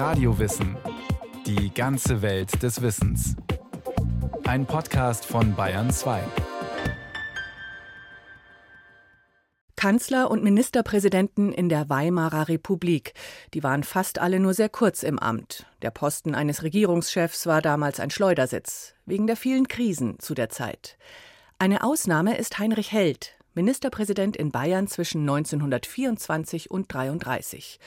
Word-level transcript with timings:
Radiowissen. 0.00 0.78
Die 1.44 1.74
ganze 1.74 2.22
Welt 2.22 2.62
des 2.62 2.80
Wissens. 2.80 3.36
Ein 4.44 4.64
Podcast 4.64 5.26
von 5.26 5.54
Bayern 5.54 5.90
2. 5.90 6.22
Kanzler 9.76 10.30
und 10.30 10.42
Ministerpräsidenten 10.42 11.52
in 11.52 11.68
der 11.68 11.90
Weimarer 11.90 12.48
Republik. 12.48 13.12
Die 13.52 13.62
waren 13.62 13.82
fast 13.82 14.18
alle 14.18 14.40
nur 14.40 14.54
sehr 14.54 14.70
kurz 14.70 15.02
im 15.02 15.18
Amt. 15.18 15.66
Der 15.82 15.90
Posten 15.90 16.34
eines 16.34 16.62
Regierungschefs 16.62 17.44
war 17.44 17.60
damals 17.60 18.00
ein 18.00 18.08
Schleudersitz, 18.08 18.94
wegen 19.04 19.26
der 19.26 19.36
vielen 19.36 19.68
Krisen 19.68 20.18
zu 20.18 20.32
der 20.32 20.48
Zeit. 20.48 20.96
Eine 21.58 21.84
Ausnahme 21.84 22.38
ist 22.38 22.58
Heinrich 22.58 22.90
Held, 22.90 23.36
Ministerpräsident 23.52 24.34
in 24.34 24.50
Bayern 24.50 24.88
zwischen 24.88 25.20
1924 25.28 26.70
und 26.70 26.90
1933. 26.90 27.78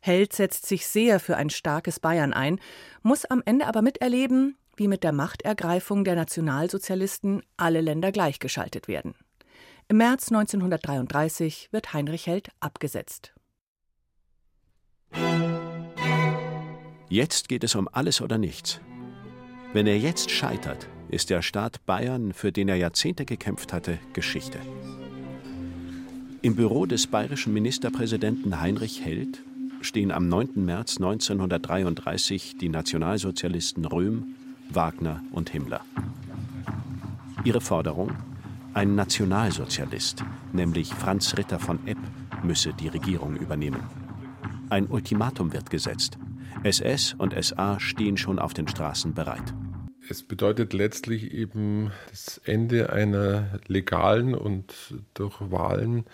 Held 0.00 0.32
setzt 0.32 0.66
sich 0.66 0.86
sehr 0.86 1.20
für 1.20 1.36
ein 1.36 1.50
starkes 1.50 2.00
Bayern 2.00 2.32
ein, 2.32 2.60
muss 3.02 3.24
am 3.24 3.42
Ende 3.44 3.66
aber 3.66 3.82
miterleben, 3.82 4.56
wie 4.76 4.88
mit 4.88 5.02
der 5.02 5.12
Machtergreifung 5.12 6.04
der 6.04 6.14
Nationalsozialisten 6.14 7.42
alle 7.56 7.80
Länder 7.80 8.12
gleichgeschaltet 8.12 8.88
werden. 8.88 9.14
Im 9.88 9.96
März 9.96 10.30
1933 10.30 11.68
wird 11.72 11.92
Heinrich 11.92 12.26
Held 12.26 12.50
abgesetzt. 12.60 13.34
Jetzt 17.08 17.48
geht 17.48 17.64
es 17.64 17.74
um 17.74 17.88
alles 17.90 18.20
oder 18.20 18.36
nichts. 18.36 18.80
Wenn 19.72 19.86
er 19.86 19.98
jetzt 19.98 20.30
scheitert, 20.30 20.88
ist 21.08 21.30
der 21.30 21.42
Staat 21.42 21.84
Bayern, 21.86 22.34
für 22.34 22.52
den 22.52 22.68
er 22.68 22.76
Jahrzehnte 22.76 23.24
gekämpft 23.24 23.72
hatte, 23.72 23.98
Geschichte. 24.12 24.58
Im 26.42 26.54
Büro 26.54 26.86
des 26.86 27.06
bayerischen 27.06 27.52
Ministerpräsidenten 27.52 28.60
Heinrich 28.60 29.04
Held 29.04 29.42
stehen 29.80 30.10
am 30.10 30.28
9. 30.28 30.64
März 30.64 30.96
1933 30.96 32.56
die 32.58 32.68
Nationalsozialisten 32.68 33.84
Röhm, 33.84 34.34
Wagner 34.70 35.22
und 35.32 35.50
Himmler. 35.50 35.80
Ihre 37.44 37.60
Forderung? 37.60 38.12
Ein 38.74 38.94
Nationalsozialist, 38.94 40.24
nämlich 40.52 40.92
Franz 40.94 41.36
Ritter 41.36 41.58
von 41.58 41.86
Epp, 41.86 41.98
müsse 42.42 42.72
die 42.72 42.88
Regierung 42.88 43.36
übernehmen. 43.36 43.82
Ein 44.70 44.86
Ultimatum 44.86 45.52
wird 45.52 45.70
gesetzt. 45.70 46.18
SS 46.62 47.14
und 47.14 47.34
SA 47.42 47.80
stehen 47.80 48.16
schon 48.16 48.38
auf 48.38 48.54
den 48.54 48.68
Straßen 48.68 49.14
bereit. 49.14 49.54
Es 50.10 50.22
bedeutet 50.22 50.72
letztlich 50.72 51.32
eben 51.32 51.90
das 52.10 52.38
Ende 52.44 52.92
einer 52.92 53.60
legalen 53.66 54.34
und 54.34 54.74
durch 55.14 55.38
Wahlen 55.40 56.04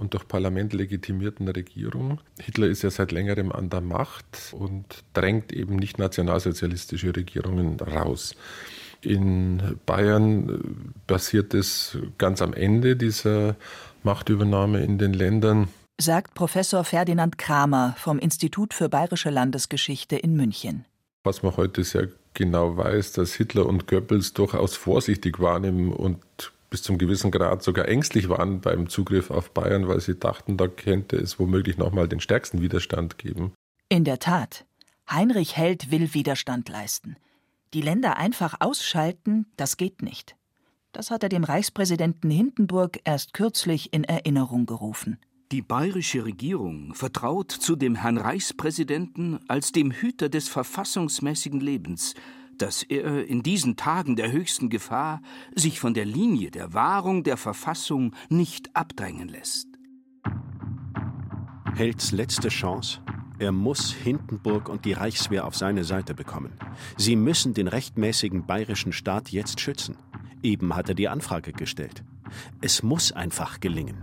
und 0.00 0.14
durch 0.14 0.26
Parlament 0.26 0.72
legitimierten 0.72 1.46
Regierung. 1.46 2.20
Hitler 2.40 2.66
ist 2.68 2.82
ja 2.82 2.90
seit 2.90 3.12
längerem 3.12 3.52
an 3.52 3.68
der 3.68 3.82
Macht 3.82 4.52
und 4.52 5.04
drängt 5.12 5.52
eben 5.52 5.76
nicht 5.76 5.98
nationalsozialistische 5.98 7.14
Regierungen 7.14 7.78
raus. 7.78 8.34
In 9.02 9.78
Bayern 9.84 10.94
passiert 11.06 11.52
es 11.52 11.98
ganz 12.16 12.40
am 12.40 12.54
Ende 12.54 12.96
dieser 12.96 13.56
Machtübernahme 14.02 14.82
in 14.82 14.96
den 14.98 15.12
Ländern. 15.12 15.68
Sagt 16.00 16.32
Professor 16.32 16.82
Ferdinand 16.84 17.36
Kramer 17.36 17.94
vom 17.98 18.18
Institut 18.18 18.72
für 18.72 18.88
Bayerische 18.88 19.28
Landesgeschichte 19.28 20.16
in 20.16 20.34
München. 20.34 20.86
Was 21.24 21.42
man 21.42 21.58
heute 21.58 21.84
sehr 21.84 22.08
genau 22.32 22.78
weiß, 22.78 23.12
dass 23.12 23.34
Hitler 23.34 23.66
und 23.66 23.86
Goebbels 23.86 24.32
durchaus 24.32 24.76
vorsichtig 24.76 25.40
waren 25.40 25.92
und 25.92 26.52
bis 26.70 26.82
zum 26.82 26.96
gewissen 26.96 27.30
Grad 27.30 27.62
sogar 27.62 27.88
ängstlich 27.88 28.28
waren 28.28 28.60
beim 28.60 28.88
Zugriff 28.88 29.30
auf 29.30 29.50
Bayern, 29.50 29.88
weil 29.88 30.00
sie 30.00 30.18
dachten, 30.18 30.56
da 30.56 30.68
könnte 30.68 31.16
es 31.16 31.38
womöglich 31.38 31.76
nochmal 31.76 32.08
den 32.08 32.20
stärksten 32.20 32.62
Widerstand 32.62 33.18
geben. 33.18 33.52
In 33.88 34.04
der 34.04 34.20
Tat. 34.20 34.64
Heinrich 35.10 35.56
Held 35.56 35.90
will 35.90 36.14
Widerstand 36.14 36.68
leisten. 36.68 37.16
Die 37.74 37.82
Länder 37.82 38.16
einfach 38.16 38.56
ausschalten, 38.60 39.46
das 39.56 39.76
geht 39.76 40.02
nicht. 40.02 40.36
Das 40.92 41.10
hat 41.10 41.22
er 41.22 41.28
dem 41.28 41.44
Reichspräsidenten 41.44 42.30
Hindenburg 42.30 43.00
erst 43.04 43.32
kürzlich 43.32 43.92
in 43.92 44.04
Erinnerung 44.04 44.66
gerufen. 44.66 45.18
Die 45.52 45.62
bayerische 45.62 46.24
Regierung 46.24 46.94
vertraut 46.94 47.50
zu 47.50 47.74
dem 47.74 47.96
Herrn 47.96 48.18
Reichspräsidenten 48.18 49.40
als 49.48 49.72
dem 49.72 49.90
Hüter 49.90 50.28
des 50.28 50.48
verfassungsmäßigen 50.48 51.60
Lebens, 51.60 52.14
dass 52.60 52.82
er 52.82 53.26
in 53.26 53.42
diesen 53.42 53.76
Tagen 53.76 54.16
der 54.16 54.32
höchsten 54.32 54.68
Gefahr 54.68 55.22
sich 55.54 55.80
von 55.80 55.94
der 55.94 56.04
Linie 56.04 56.50
der 56.50 56.74
Wahrung 56.74 57.22
der 57.24 57.36
Verfassung 57.36 58.14
nicht 58.28 58.74
abdrängen 58.76 59.28
lässt. 59.28 59.68
Helds 61.74 62.12
letzte 62.12 62.48
Chance? 62.48 63.00
Er 63.38 63.52
muss 63.52 63.92
Hindenburg 63.92 64.68
und 64.68 64.84
die 64.84 64.92
Reichswehr 64.92 65.46
auf 65.46 65.56
seine 65.56 65.84
Seite 65.84 66.14
bekommen. 66.14 66.52
Sie 66.98 67.16
müssen 67.16 67.54
den 67.54 67.68
rechtmäßigen 67.68 68.44
bayerischen 68.44 68.92
Staat 68.92 69.30
jetzt 69.30 69.60
schützen. 69.60 69.96
Eben 70.42 70.74
hat 70.76 70.90
er 70.90 70.94
die 70.94 71.08
Anfrage 71.08 71.52
gestellt. 71.52 72.04
Es 72.60 72.82
muss 72.82 73.12
einfach 73.12 73.60
gelingen. 73.60 73.96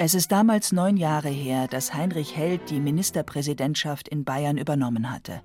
Es 0.00 0.14
ist 0.14 0.30
damals 0.30 0.70
neun 0.70 0.96
Jahre 0.96 1.28
her, 1.28 1.66
dass 1.66 1.92
Heinrich 1.92 2.36
Held 2.36 2.70
die 2.70 2.78
Ministerpräsidentschaft 2.78 4.06
in 4.06 4.24
Bayern 4.24 4.56
übernommen 4.56 5.10
hatte. 5.10 5.42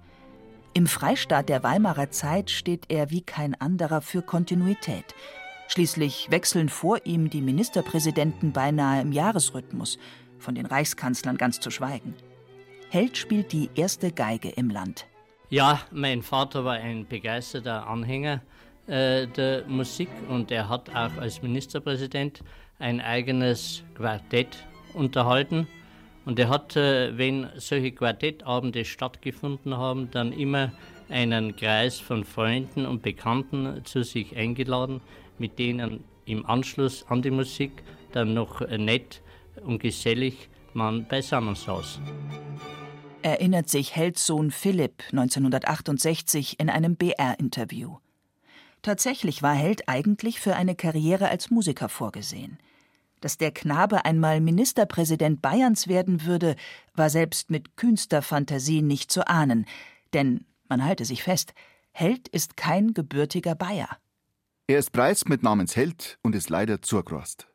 Im 0.75 0.85
Freistaat 0.85 1.49
der 1.49 1.63
Weimarer 1.63 2.11
Zeit 2.11 2.51
steht 2.51 2.85
er 2.89 3.09
wie 3.09 3.21
kein 3.21 3.59
anderer 3.59 4.01
für 4.01 4.21
Kontinuität. 4.21 5.15
Schließlich 5.69 6.27
wechseln 6.29 6.69
vor 6.69 7.03
ihm 7.03 7.31
die 7.31 7.41
Ministerpräsidenten 7.41 8.51
beinahe 8.51 9.01
im 9.01 9.11
Jahresrhythmus, 9.11 9.97
von 10.37 10.53
den 10.53 10.67
Reichskanzlern 10.67 11.37
ganz 11.37 11.59
zu 11.59 11.71
schweigen. 11.71 12.13
Held 12.91 13.17
spielt 13.17 13.53
die 13.53 13.71
erste 13.73 14.11
Geige 14.11 14.49
im 14.49 14.69
Land. 14.69 15.07
Ja, 15.49 15.81
mein 15.89 16.21
Vater 16.21 16.63
war 16.63 16.75
ein 16.75 17.07
begeisterter 17.07 17.87
Anhänger 17.87 18.41
äh, 18.87 19.27
der 19.27 19.65
Musik 19.67 20.09
und 20.29 20.51
er 20.51 20.69
hat 20.69 20.89
auch 20.89 21.17
als 21.17 21.41
Ministerpräsident 21.41 22.43
ein 22.79 22.99
eigenes 22.99 23.83
Quartett 23.95 24.57
unterhalten. 24.93 25.67
Und 26.25 26.39
er 26.39 26.49
hat, 26.49 26.75
äh, 26.75 27.17
wenn 27.17 27.49
solche 27.55 27.91
Quartettabende 27.91 28.85
stattgefunden 28.85 29.77
haben, 29.77 30.11
dann 30.11 30.31
immer 30.31 30.71
einen 31.09 31.55
Kreis 31.55 31.99
von 31.99 32.23
Freunden 32.23 32.85
und 32.85 33.01
Bekannten 33.03 33.83
zu 33.85 34.03
sich 34.03 34.35
eingeladen, 34.35 35.01
mit 35.37 35.59
denen 35.59 36.03
im 36.25 36.45
Anschluss 36.45 37.05
an 37.07 37.21
die 37.21 37.31
Musik 37.31 37.83
dann 38.13 38.33
noch 38.33 38.61
nett 38.61 39.21
und 39.65 39.79
gesellig 39.79 40.49
man 40.73 41.07
beisammen 41.07 41.55
saß. 41.55 41.99
Erinnert 43.21 43.69
sich 43.69 43.95
Heldsohn 43.95 44.51
Philipp 44.51 45.03
1968 45.11 46.59
in 46.59 46.69
einem 46.69 46.95
BR-Interview. 46.95 47.97
Tatsächlich 48.83 49.41
war 49.41 49.55
Held 49.55 49.89
eigentlich 49.89 50.39
für 50.39 50.55
eine 50.55 50.75
Karriere 50.75 51.29
als 51.29 51.49
Musiker 51.49 51.89
vorgesehen. 51.89 52.59
Dass 53.21 53.37
der 53.37 53.51
Knabe 53.51 54.03
einmal 54.03 54.41
Ministerpräsident 54.41 55.41
Bayerns 55.41 55.87
werden 55.87 56.25
würde, 56.25 56.57
war 56.93 57.09
selbst 57.09 57.49
mit 57.49 57.77
kühnster 57.77 58.21
Fantasie 58.21 58.81
nicht 58.81 59.11
zu 59.11 59.25
ahnen, 59.27 59.65
denn 60.11 60.45
man 60.67 60.83
halte 60.83 61.05
sich 61.05 61.23
fest, 61.23 61.53
Held 61.93 62.27
ist 62.27 62.57
kein 62.57 62.93
gebürtiger 62.93 63.55
Bayer. 63.55 63.87
Er 64.67 64.79
ist 64.79 64.91
preis 64.91 65.25
mit 65.25 65.43
Namens 65.43 65.75
Held 65.75 66.17
und 66.21 66.35
ist 66.35 66.49
leider 66.49 66.81
zurgrost. 66.81 67.47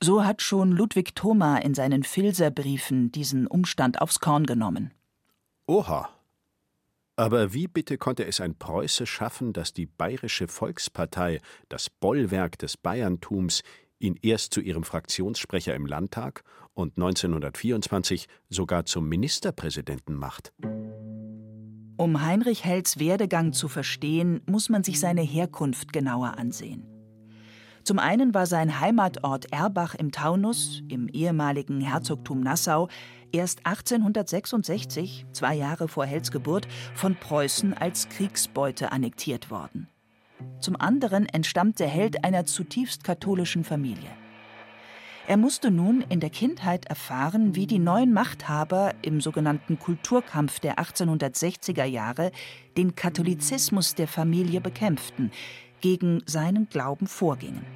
So 0.00 0.24
hat 0.24 0.42
schon 0.42 0.70
Ludwig 0.70 1.16
Thoma 1.16 1.58
in 1.58 1.74
seinen 1.74 2.04
Filserbriefen 2.04 3.10
diesen 3.10 3.48
Umstand 3.48 4.00
aufs 4.00 4.20
Korn 4.20 4.46
genommen. 4.46 4.94
Oha, 5.66 6.08
aber 7.18 7.52
wie 7.52 7.66
bitte 7.66 7.98
konnte 7.98 8.24
es 8.24 8.40
ein 8.40 8.54
Preuße 8.54 9.04
schaffen, 9.04 9.52
dass 9.52 9.72
die 9.72 9.86
Bayerische 9.86 10.46
Volkspartei, 10.46 11.40
das 11.68 11.90
Bollwerk 11.90 12.58
des 12.58 12.76
Bayerntums, 12.76 13.62
ihn 13.98 14.16
erst 14.22 14.54
zu 14.54 14.60
ihrem 14.60 14.84
Fraktionssprecher 14.84 15.74
im 15.74 15.86
Landtag 15.86 16.44
und 16.74 16.96
1924 16.96 18.28
sogar 18.48 18.86
zum 18.86 19.08
Ministerpräsidenten 19.08 20.14
macht? 20.14 20.52
Um 21.96 22.24
Heinrich 22.24 22.64
Hells 22.64 23.00
Werdegang 23.00 23.52
zu 23.52 23.66
verstehen, 23.66 24.40
muss 24.46 24.68
man 24.68 24.84
sich 24.84 25.00
seine 25.00 25.22
Herkunft 25.22 25.92
genauer 25.92 26.38
ansehen. 26.38 26.86
Zum 27.82 27.98
einen 27.98 28.34
war 28.34 28.46
sein 28.46 28.80
Heimatort 28.80 29.50
Erbach 29.50 29.94
im 29.94 30.12
Taunus, 30.12 30.82
im 30.88 31.08
ehemaligen 31.08 31.80
Herzogtum 31.80 32.40
Nassau, 32.40 32.88
erst 33.32 33.66
1866, 33.66 35.26
zwei 35.32 35.54
Jahre 35.54 35.88
vor 35.88 36.06
Hells 36.06 36.30
Geburt, 36.30 36.68
von 36.94 37.16
Preußen 37.16 37.74
als 37.74 38.08
Kriegsbeute 38.08 38.92
annektiert 38.92 39.50
worden. 39.50 39.88
Zum 40.60 40.76
anderen 40.76 41.26
entstammt 41.26 41.80
der 41.80 41.88
Held 41.88 42.24
einer 42.24 42.44
zutiefst 42.44 43.04
katholischen 43.04 43.64
Familie. 43.64 44.10
Er 45.26 45.36
musste 45.36 45.70
nun 45.70 46.00
in 46.08 46.20
der 46.20 46.30
Kindheit 46.30 46.86
erfahren, 46.86 47.54
wie 47.54 47.66
die 47.66 47.78
neuen 47.78 48.14
Machthaber 48.14 48.94
im 49.02 49.20
sogenannten 49.20 49.78
Kulturkampf 49.78 50.58
der 50.58 50.78
1860er 50.78 51.84
Jahre 51.84 52.30
den 52.78 52.94
Katholizismus 52.94 53.94
der 53.94 54.08
Familie 54.08 54.62
bekämpften, 54.62 55.30
gegen 55.82 56.22
seinen 56.24 56.68
Glauben 56.70 57.06
vorgingen. 57.06 57.66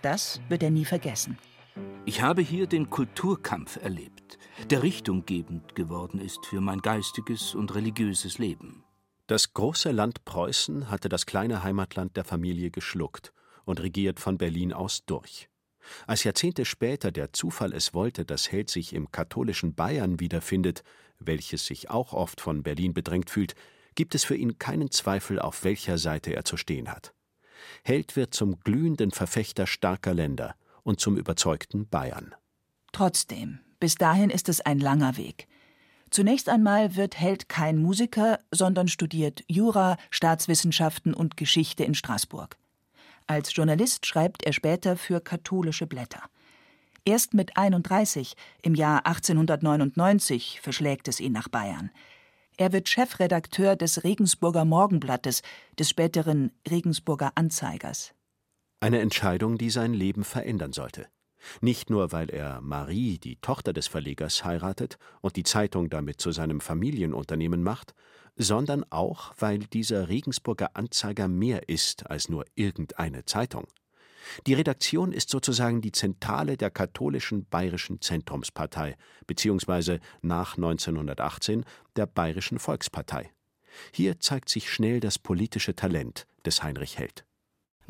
Das 0.00 0.40
wird 0.48 0.62
er 0.62 0.70
nie 0.70 0.86
vergessen. 0.86 1.36
Ich 2.06 2.22
habe 2.22 2.40
hier 2.40 2.66
den 2.66 2.88
Kulturkampf 2.88 3.76
erlebt, 3.82 4.17
der 4.70 4.82
richtunggebend 4.82 5.74
geworden 5.74 6.20
ist 6.20 6.44
für 6.46 6.60
mein 6.60 6.80
geistiges 6.80 7.54
und 7.54 7.74
religiöses 7.74 8.38
Leben. 8.38 8.84
Das 9.26 9.52
große 9.52 9.90
Land 9.90 10.24
Preußen 10.24 10.90
hatte 10.90 11.08
das 11.08 11.26
kleine 11.26 11.62
Heimatland 11.62 12.16
der 12.16 12.24
Familie 12.24 12.70
geschluckt 12.70 13.32
und 13.64 13.80
regiert 13.80 14.20
von 14.20 14.38
Berlin 14.38 14.72
aus 14.72 15.04
durch. 15.04 15.48
Als 16.06 16.24
Jahrzehnte 16.24 16.64
später 16.64 17.12
der 17.12 17.32
Zufall 17.32 17.72
es 17.72 17.94
wollte, 17.94 18.24
dass 18.24 18.50
Held 18.50 18.70
sich 18.70 18.94
im 18.94 19.10
katholischen 19.10 19.74
Bayern 19.74 20.20
wiederfindet, 20.20 20.82
welches 21.18 21.66
sich 21.66 21.90
auch 21.90 22.12
oft 22.12 22.40
von 22.40 22.62
Berlin 22.62 22.94
bedrängt 22.94 23.30
fühlt, 23.30 23.54
gibt 23.94 24.14
es 24.14 24.24
für 24.24 24.36
ihn 24.36 24.58
keinen 24.58 24.90
Zweifel, 24.90 25.38
auf 25.38 25.64
welcher 25.64 25.98
Seite 25.98 26.34
er 26.34 26.44
zu 26.44 26.56
stehen 26.56 26.90
hat. 26.90 27.14
Held 27.84 28.16
wird 28.16 28.34
zum 28.34 28.60
glühenden 28.60 29.10
Verfechter 29.10 29.66
starker 29.66 30.14
Länder 30.14 30.54
und 30.82 31.00
zum 31.00 31.16
überzeugten 31.16 31.88
Bayern. 31.88 32.34
Trotzdem, 32.92 33.60
bis 33.80 33.94
dahin 33.94 34.30
ist 34.30 34.48
es 34.48 34.60
ein 34.60 34.78
langer 34.78 35.16
Weg. 35.16 35.48
Zunächst 36.10 36.48
einmal 36.48 36.96
wird 36.96 37.20
Held 37.20 37.48
kein 37.48 37.76
Musiker, 37.78 38.38
sondern 38.50 38.88
studiert 38.88 39.44
Jura, 39.46 39.96
Staatswissenschaften 40.10 41.12
und 41.12 41.36
Geschichte 41.36 41.84
in 41.84 41.94
Straßburg. 41.94 42.56
Als 43.26 43.54
Journalist 43.54 44.06
schreibt 44.06 44.44
er 44.44 44.54
später 44.54 44.96
für 44.96 45.20
katholische 45.20 45.86
Blätter. 45.86 46.22
Erst 47.04 47.34
mit 47.34 47.56
31, 47.56 48.34
im 48.62 48.74
Jahr 48.74 49.06
1899, 49.06 50.60
verschlägt 50.62 51.08
es 51.08 51.20
ihn 51.20 51.32
nach 51.32 51.48
Bayern. 51.48 51.90
Er 52.56 52.72
wird 52.72 52.88
Chefredakteur 52.88 53.76
des 53.76 54.02
Regensburger 54.02 54.64
Morgenblattes, 54.64 55.42
des 55.78 55.90
späteren 55.90 56.52
Regensburger 56.68 57.32
Anzeigers. 57.34 58.14
Eine 58.80 59.00
Entscheidung, 59.00 59.58
die 59.58 59.70
sein 59.70 59.94
Leben 59.94 60.24
verändern 60.24 60.72
sollte. 60.72 61.06
Nicht 61.60 61.90
nur, 61.90 62.12
weil 62.12 62.30
er 62.30 62.60
Marie, 62.60 63.18
die 63.18 63.36
Tochter 63.36 63.72
des 63.72 63.86
Verlegers, 63.86 64.44
heiratet 64.44 64.98
und 65.20 65.36
die 65.36 65.44
Zeitung 65.44 65.90
damit 65.90 66.20
zu 66.20 66.32
seinem 66.32 66.60
Familienunternehmen 66.60 67.62
macht, 67.62 67.94
sondern 68.36 68.84
auch, 68.90 69.34
weil 69.38 69.58
dieser 69.58 70.08
Regensburger 70.08 70.70
Anzeiger 70.74 71.28
mehr 71.28 71.68
ist 71.68 72.08
als 72.08 72.28
nur 72.28 72.44
irgendeine 72.54 73.24
Zeitung. 73.24 73.66
Die 74.46 74.54
Redaktion 74.54 75.12
ist 75.12 75.30
sozusagen 75.30 75.80
die 75.80 75.92
Zentrale 75.92 76.56
der 76.56 76.70
katholischen 76.70 77.46
Bayerischen 77.46 78.00
Zentrumspartei 78.00 78.96
beziehungsweise 79.26 80.00
nach 80.22 80.56
1918 80.56 81.64
der 81.96 82.06
Bayerischen 82.06 82.58
Volkspartei. 82.58 83.30
Hier 83.92 84.20
zeigt 84.20 84.48
sich 84.48 84.70
schnell 84.70 85.00
das 85.00 85.18
politische 85.18 85.74
Talent 85.74 86.26
des 86.44 86.62
Heinrich 86.62 86.98
Held. 86.98 87.27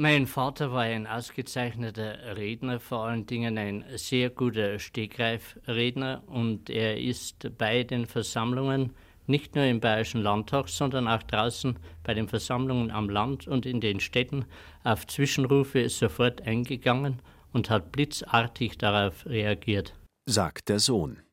Mein 0.00 0.28
Vater 0.28 0.70
war 0.70 0.82
ein 0.82 1.08
ausgezeichneter 1.08 2.36
Redner, 2.36 2.78
vor 2.78 3.06
allen 3.06 3.26
Dingen 3.26 3.58
ein 3.58 3.84
sehr 3.96 4.30
guter 4.30 4.78
Stegreifredner 4.78 6.22
und 6.28 6.70
er 6.70 7.00
ist 7.00 7.58
bei 7.58 7.82
den 7.82 8.06
Versammlungen 8.06 8.94
nicht 9.26 9.56
nur 9.56 9.64
im 9.64 9.80
Bayerischen 9.80 10.22
Landtag, 10.22 10.68
sondern 10.68 11.08
auch 11.08 11.24
draußen 11.24 11.80
bei 12.04 12.14
den 12.14 12.28
Versammlungen 12.28 12.92
am 12.92 13.10
Land 13.10 13.48
und 13.48 13.66
in 13.66 13.80
den 13.80 13.98
Städten 13.98 14.44
auf 14.84 15.04
Zwischenrufe 15.08 15.88
sofort 15.88 16.42
eingegangen 16.42 17.20
und 17.52 17.68
hat 17.68 17.90
blitzartig 17.90 18.78
darauf 18.78 19.26
reagiert. 19.26 19.96
Sagt 20.26 20.68
der 20.68 20.78
Sohn. 20.78 21.24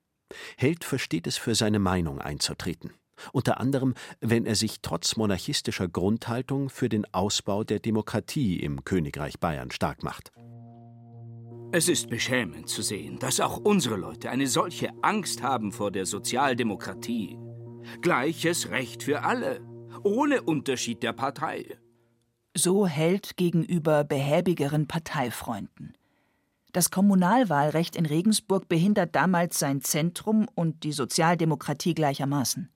Held 0.57 0.83
versteht 0.83 1.27
es 1.27 1.38
für 1.38 1.53
seine 1.53 1.77
Meinung 1.77 2.19
einzutreten. 2.19 2.94
Unter 3.33 3.59
anderem, 3.59 3.94
wenn 4.21 4.45
er 4.45 4.56
sich 4.56 4.81
trotz 4.81 5.15
monarchistischer 5.15 5.88
Grundhaltung 5.88 6.69
für 6.69 6.89
den 6.89 7.06
Ausbau 7.13 7.63
der 7.63 7.79
Demokratie 7.79 8.59
im 8.59 8.83
Königreich 8.83 9.39
Bayern 9.39 9.71
stark 9.71 10.03
macht. 10.03 10.31
Es 11.71 11.89
ist 11.89 12.09
beschämend 12.09 12.69
zu 12.69 12.81
sehen, 12.81 13.19
dass 13.19 13.39
auch 13.39 13.57
unsere 13.57 13.97
Leute 13.97 14.29
eine 14.29 14.47
solche 14.47 14.91
Angst 15.01 15.44
haben 15.44 15.71
vor 15.71 15.91
der 15.91 16.06
Sozialdemokratie. 16.06 17.38
Gleiches 18.01 18.69
Recht 18.69 19.03
für 19.03 19.23
alle, 19.23 19.59
ohne 20.03 20.41
Unterschied 20.41 21.03
der 21.03 21.13
Partei. 21.13 21.77
So 22.56 22.88
hält 22.88 23.35
gegenüber 23.35 24.06
behäbigeren 24.06 24.88
Parteifreunden. 24.88 25.94
Das 26.71 26.91
Kommunalwahlrecht 26.91 27.95
in 27.95 28.06
Regensburg 28.06 28.68
behindert 28.69 29.15
damals 29.15 29.59
sein 29.59 29.81
Zentrum 29.81 30.47
und 30.56 30.83
die 30.83 30.91
Sozialdemokratie 30.94 31.94
gleichermaßen. 31.94 32.69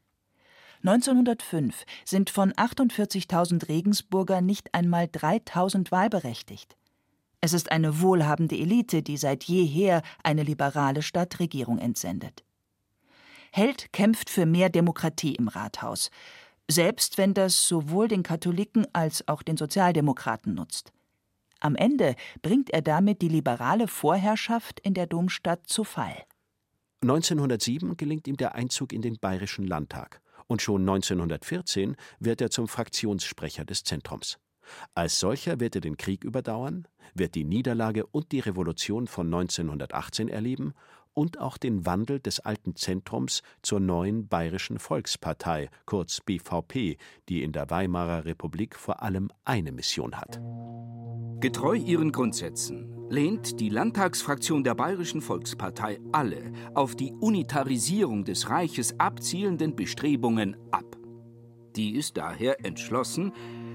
1905 0.81 1.85
sind 2.05 2.29
von 2.29 2.53
48.000 2.53 3.67
Regensburger 3.67 4.39
nicht 4.39 4.73
einmal 4.73 5.05
3.000 5.05 5.91
wahlberechtigt. 5.91 6.77
Es 7.41 7.53
ist 7.53 7.71
eine 7.71 8.01
wohlhabende 8.01 8.57
Elite, 8.57 9.01
die 9.01 9.17
seit 9.17 9.43
jeher 9.43 10.01
eine 10.23 10.43
liberale 10.43 11.01
Stadtregierung 11.01 11.79
entsendet. 11.79 12.43
Held 13.51 13.91
kämpft 13.91 14.29
für 14.29 14.45
mehr 14.45 14.69
Demokratie 14.69 15.35
im 15.35 15.47
Rathaus, 15.49 16.11
selbst 16.69 17.17
wenn 17.17 17.33
das 17.33 17.67
sowohl 17.67 18.07
den 18.07 18.23
Katholiken 18.23 18.85
als 18.93 19.27
auch 19.27 19.41
den 19.41 19.57
Sozialdemokraten 19.57 20.53
nutzt. 20.53 20.93
Am 21.59 21.75
Ende 21.75 22.15
bringt 22.41 22.69
er 22.69 22.81
damit 22.81 23.21
die 23.21 23.27
liberale 23.27 23.87
Vorherrschaft 23.87 24.79
in 24.79 24.93
der 24.93 25.07
Domstadt 25.07 25.67
zu 25.67 25.83
Fall. 25.83 26.23
1907 27.01 27.97
gelingt 27.97 28.27
ihm 28.27 28.37
der 28.37 28.55
Einzug 28.55 28.93
in 28.93 29.01
den 29.01 29.17
Bayerischen 29.19 29.65
Landtag 29.65 30.21
und 30.49 30.61
schon 30.61 30.81
1914 30.81 31.95
wird 32.19 32.41
er 32.41 32.49
zum 32.49 32.67
Fraktionssprecher 32.67 33.63
des 33.63 33.83
Zentrums. 33.83 34.39
Als 34.93 35.19
solcher 35.19 35.59
wird 35.59 35.75
er 35.75 35.81
den 35.81 35.97
Krieg 35.97 36.23
überdauern, 36.23 36.87
wird 37.13 37.35
die 37.35 37.43
Niederlage 37.43 38.05
und 38.05 38.31
die 38.31 38.39
Revolution 38.39 39.07
von 39.07 39.27
1918 39.27 40.27
erleben 40.27 40.73
und 41.13 41.39
auch 41.39 41.57
den 41.57 41.85
Wandel 41.85 42.19
des 42.19 42.39
alten 42.39 42.75
Zentrums 42.75 43.41
zur 43.61 43.79
neuen 43.79 44.27
Bayerischen 44.27 44.79
Volkspartei, 44.79 45.69
kurz 45.85 46.21
BVP, 46.21 46.97
die 47.27 47.43
in 47.43 47.51
der 47.51 47.69
Weimarer 47.69 48.25
Republik 48.25 48.75
vor 48.75 49.01
allem 49.01 49.29
eine 49.45 49.71
Mission 49.71 50.15
hat. 50.15 50.39
Getreu 51.39 51.75
ihren 51.75 52.11
Grundsätzen 52.11 53.07
lehnt 53.09 53.59
die 53.59 53.69
Landtagsfraktion 53.69 54.63
der 54.63 54.75
Bayerischen 54.75 55.21
Volkspartei 55.21 55.99
alle 56.11 56.51
auf 56.73 56.95
die 56.95 57.13
Unitarisierung 57.13 58.25
des 58.25 58.49
Reiches 58.49 58.99
abzielenden 58.99 59.75
Bestrebungen 59.75 60.57
ab. 60.71 60.97
Die 61.75 61.95
ist 61.95 62.17
daher 62.17 62.65
entschlossen, 62.65 63.31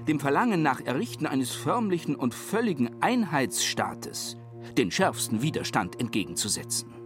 dem 0.07 0.19
Verlangen 0.19 0.61
nach 0.61 0.81
Errichten 0.81 1.25
eines 1.25 1.51
förmlichen 1.51 2.15
und 2.15 2.33
völligen 2.33 3.01
Einheitsstaates 3.01 4.37
den 4.77 4.91
schärfsten 4.91 5.41
Widerstand 5.41 5.99
entgegenzusetzen. 5.99 7.04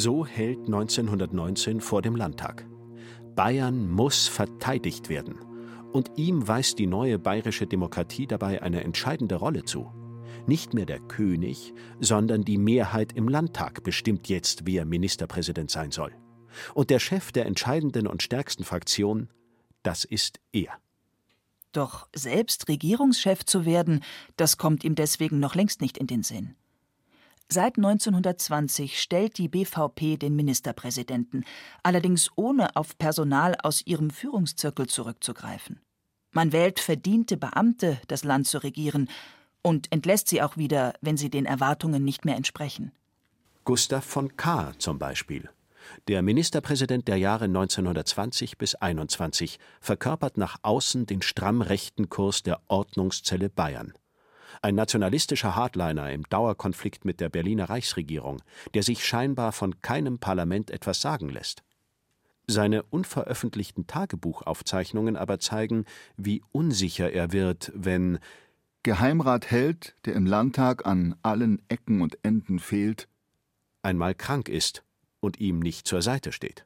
So 0.00 0.24
hält 0.24 0.60
1919 0.66 1.80
vor 1.80 2.02
dem 2.02 2.14
Landtag. 2.14 2.64
Bayern 3.34 3.90
muss 3.90 4.28
verteidigt 4.28 5.08
werden. 5.08 5.40
Und 5.92 6.12
ihm 6.14 6.46
weist 6.46 6.78
die 6.78 6.86
neue 6.86 7.18
bayerische 7.18 7.66
Demokratie 7.66 8.28
dabei 8.28 8.62
eine 8.62 8.84
entscheidende 8.84 9.34
Rolle 9.34 9.64
zu. 9.64 9.92
Nicht 10.46 10.72
mehr 10.72 10.86
der 10.86 11.00
König, 11.00 11.74
sondern 11.98 12.44
die 12.44 12.58
Mehrheit 12.58 13.14
im 13.14 13.26
Landtag 13.26 13.82
bestimmt 13.82 14.28
jetzt, 14.28 14.66
wer 14.66 14.84
Ministerpräsident 14.84 15.72
sein 15.72 15.90
soll. 15.90 16.12
Und 16.74 16.90
der 16.90 17.00
Chef 17.00 17.32
der 17.32 17.46
entscheidenden 17.46 18.06
und 18.06 18.22
stärksten 18.22 18.62
Fraktion, 18.62 19.28
das 19.82 20.04
ist 20.04 20.38
er. 20.52 20.74
Doch 21.72 22.06
selbst 22.14 22.68
Regierungschef 22.68 23.44
zu 23.44 23.66
werden, 23.66 24.04
das 24.36 24.58
kommt 24.58 24.84
ihm 24.84 24.94
deswegen 24.94 25.40
noch 25.40 25.56
längst 25.56 25.80
nicht 25.80 25.98
in 25.98 26.06
den 26.06 26.22
Sinn. 26.22 26.54
Seit 27.50 27.78
1920 27.78 29.00
stellt 29.00 29.38
die 29.38 29.48
BVP 29.48 30.18
den 30.18 30.36
Ministerpräsidenten, 30.36 31.46
allerdings 31.82 32.30
ohne 32.36 32.76
auf 32.76 32.98
Personal 32.98 33.56
aus 33.62 33.80
ihrem 33.86 34.10
Führungszirkel 34.10 34.86
zurückzugreifen. 34.86 35.80
Man 36.32 36.52
wählt 36.52 36.78
verdiente 36.78 37.38
Beamte, 37.38 37.98
das 38.06 38.22
Land 38.22 38.48
zu 38.48 38.62
regieren, 38.62 39.08
und 39.62 39.90
entlässt 39.90 40.28
sie 40.28 40.42
auch 40.42 40.58
wieder, 40.58 40.92
wenn 41.00 41.16
sie 41.16 41.30
den 41.30 41.46
Erwartungen 41.46 42.04
nicht 42.04 42.26
mehr 42.26 42.36
entsprechen. 42.36 42.92
Gustav 43.64 44.04
von 44.04 44.36
Kahr 44.36 44.78
zum 44.78 44.98
Beispiel. 44.98 45.48
Der 46.06 46.20
Ministerpräsident 46.20 47.08
der 47.08 47.16
Jahre 47.16 47.46
1920 47.46 48.58
bis 48.58 48.74
21 48.74 49.58
verkörpert 49.80 50.36
nach 50.36 50.58
außen 50.60 51.06
den 51.06 51.22
stramm 51.22 51.62
rechten 51.62 52.10
Kurs 52.10 52.42
der 52.42 52.60
Ordnungszelle 52.68 53.48
Bayern 53.48 53.94
ein 54.62 54.74
nationalistischer 54.74 55.56
Hardliner 55.56 56.12
im 56.12 56.24
Dauerkonflikt 56.24 57.04
mit 57.04 57.20
der 57.20 57.28
Berliner 57.28 57.68
Reichsregierung, 57.68 58.42
der 58.74 58.82
sich 58.82 59.06
scheinbar 59.06 59.52
von 59.52 59.80
keinem 59.80 60.18
Parlament 60.18 60.70
etwas 60.70 61.00
sagen 61.00 61.28
lässt. 61.28 61.62
Seine 62.46 62.82
unveröffentlichten 62.82 63.86
Tagebuchaufzeichnungen 63.86 65.16
aber 65.16 65.38
zeigen, 65.38 65.84
wie 66.16 66.42
unsicher 66.50 67.12
er 67.12 67.32
wird, 67.32 67.70
wenn 67.74 68.18
Geheimrat 68.82 69.50
Held, 69.50 69.96
der 70.06 70.14
im 70.14 70.24
Landtag 70.24 70.86
an 70.86 71.14
allen 71.22 71.60
Ecken 71.68 72.00
und 72.00 72.18
Enden 72.22 72.58
fehlt, 72.58 73.08
einmal 73.82 74.14
krank 74.14 74.48
ist 74.48 74.82
und 75.20 75.40
ihm 75.40 75.58
nicht 75.58 75.86
zur 75.86 76.00
Seite 76.00 76.32
steht. 76.32 76.64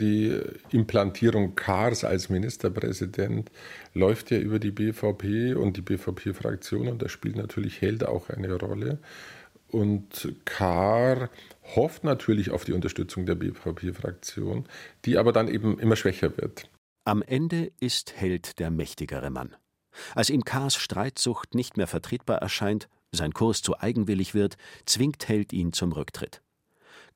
Die 0.00 0.40
Implantierung 0.70 1.54
Kars 1.54 2.04
als 2.04 2.30
Ministerpräsident 2.30 3.50
läuft 3.92 4.30
ja 4.30 4.38
über 4.38 4.58
die 4.58 4.70
BVP 4.70 5.54
und 5.54 5.76
die 5.76 5.82
BVP-Fraktion 5.82 6.88
und 6.88 7.02
da 7.02 7.08
spielt 7.08 7.36
natürlich 7.36 7.82
Held 7.82 8.04
auch 8.06 8.30
eine 8.30 8.54
Rolle. 8.54 8.98
Und 9.68 10.34
Kahr 10.44 11.30
hofft 11.76 12.02
natürlich 12.02 12.50
auf 12.50 12.64
die 12.64 12.72
Unterstützung 12.72 13.26
der 13.26 13.34
BVP-Fraktion, 13.34 14.66
die 15.04 15.18
aber 15.18 15.32
dann 15.32 15.48
eben 15.48 15.78
immer 15.78 15.96
schwächer 15.96 16.36
wird. 16.38 16.68
Am 17.04 17.22
Ende 17.22 17.70
ist 17.78 18.14
Held 18.16 18.58
der 18.58 18.70
mächtigere 18.70 19.30
Mann. 19.30 19.54
Als 20.14 20.30
ihm 20.30 20.44
Kahrs 20.44 20.76
Streitsucht 20.76 21.54
nicht 21.54 21.76
mehr 21.76 21.86
vertretbar 21.86 22.38
erscheint, 22.38 22.88
sein 23.12 23.32
Kurs 23.32 23.62
zu 23.62 23.78
eigenwillig 23.78 24.34
wird, 24.34 24.56
zwingt 24.86 25.28
Held 25.28 25.52
ihn 25.52 25.72
zum 25.72 25.92
Rücktritt. 25.92 26.40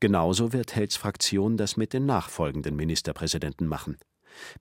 Genauso 0.00 0.52
wird 0.52 0.74
Helds 0.74 0.96
Fraktion 0.96 1.56
das 1.56 1.76
mit 1.76 1.92
den 1.92 2.06
nachfolgenden 2.06 2.76
Ministerpräsidenten 2.76 3.66
machen. 3.66 3.96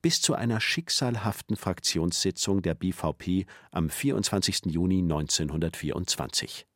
Bis 0.02 0.22
zu 0.22 0.36
einer 0.36 0.60
schicksalhaften 0.60 1.56
Fraktionssitzung 1.56 2.62
der 2.62 2.76
BVP 2.76 3.46
am 3.72 3.90
24. 3.90 4.66
Juni 4.66 5.00
1924. 5.00 6.68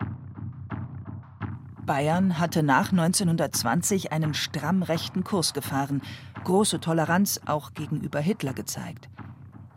Bayern 1.86 2.38
hatte 2.38 2.64
nach 2.64 2.92
1920 2.92 4.12
einen 4.12 4.34
stramm 4.34 4.84
rechten 4.84 5.24
Kurs 5.24 5.54
gefahren, 5.54 6.02
große 6.44 6.82
Toleranz 6.82 7.40
auch 7.46 7.74
gegenüber 7.74 8.20
Hitler 8.20 8.54
gezeigt. 8.54 9.10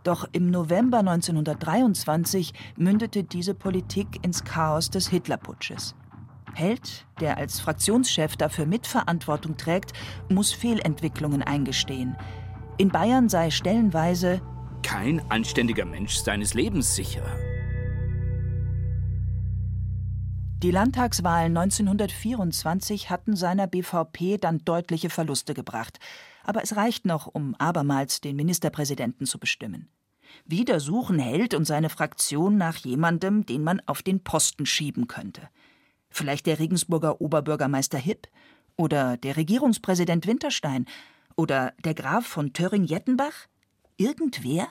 Doch 0.02 0.26
im 0.32 0.50
November 0.50 0.98
1923 0.98 2.52
mündete 2.76 3.22
diese 3.22 3.54
Politik 3.54 4.24
ins 4.24 4.44
Chaos 4.44 4.90
des 4.90 5.08
Hitlerputsches. 5.08 5.94
Held, 6.54 7.06
der 7.20 7.36
als 7.36 7.60
Fraktionschef 7.60 8.36
dafür 8.36 8.66
Mitverantwortung 8.66 9.56
trägt, 9.56 9.92
muss 10.28 10.52
Fehlentwicklungen 10.52 11.42
eingestehen. 11.42 12.16
In 12.78 12.88
Bayern 12.88 13.28
sei 13.28 13.50
stellenweise 13.50 14.40
kein 14.82 15.20
anständiger 15.30 15.84
Mensch 15.84 16.16
seines 16.16 16.54
Lebens 16.54 16.94
sicher. 16.94 17.24
Die 20.62 20.70
Landtagswahlen 20.70 21.56
1924 21.56 23.08
hatten 23.08 23.34
seiner 23.34 23.66
BVP 23.66 24.36
dann 24.36 24.58
deutliche 24.58 25.08
Verluste 25.08 25.54
gebracht. 25.54 25.98
Aber 26.44 26.62
es 26.62 26.76
reicht 26.76 27.06
noch, 27.06 27.26
um 27.26 27.54
abermals 27.54 28.20
den 28.20 28.36
Ministerpräsidenten 28.36 29.24
zu 29.24 29.38
bestimmen. 29.38 29.88
Wieder 30.44 30.78
suchen 30.78 31.18
Held 31.18 31.54
und 31.54 31.64
seine 31.64 31.88
Fraktion 31.88 32.58
nach 32.58 32.76
jemandem, 32.76 33.46
den 33.46 33.64
man 33.64 33.80
auf 33.86 34.02
den 34.02 34.22
Posten 34.22 34.66
schieben 34.66 35.06
könnte. 35.06 35.48
Vielleicht 36.10 36.46
der 36.46 36.58
Regensburger 36.58 37.20
Oberbürgermeister 37.20 37.98
Hipp 37.98 38.28
oder 38.76 39.16
der 39.16 39.36
Regierungspräsident 39.36 40.26
Winterstein 40.26 40.86
oder 41.36 41.72
der 41.84 41.94
Graf 41.94 42.26
von 42.26 42.52
Töring-Jettenbach? 42.52 43.46
Irgendwer? 43.96 44.68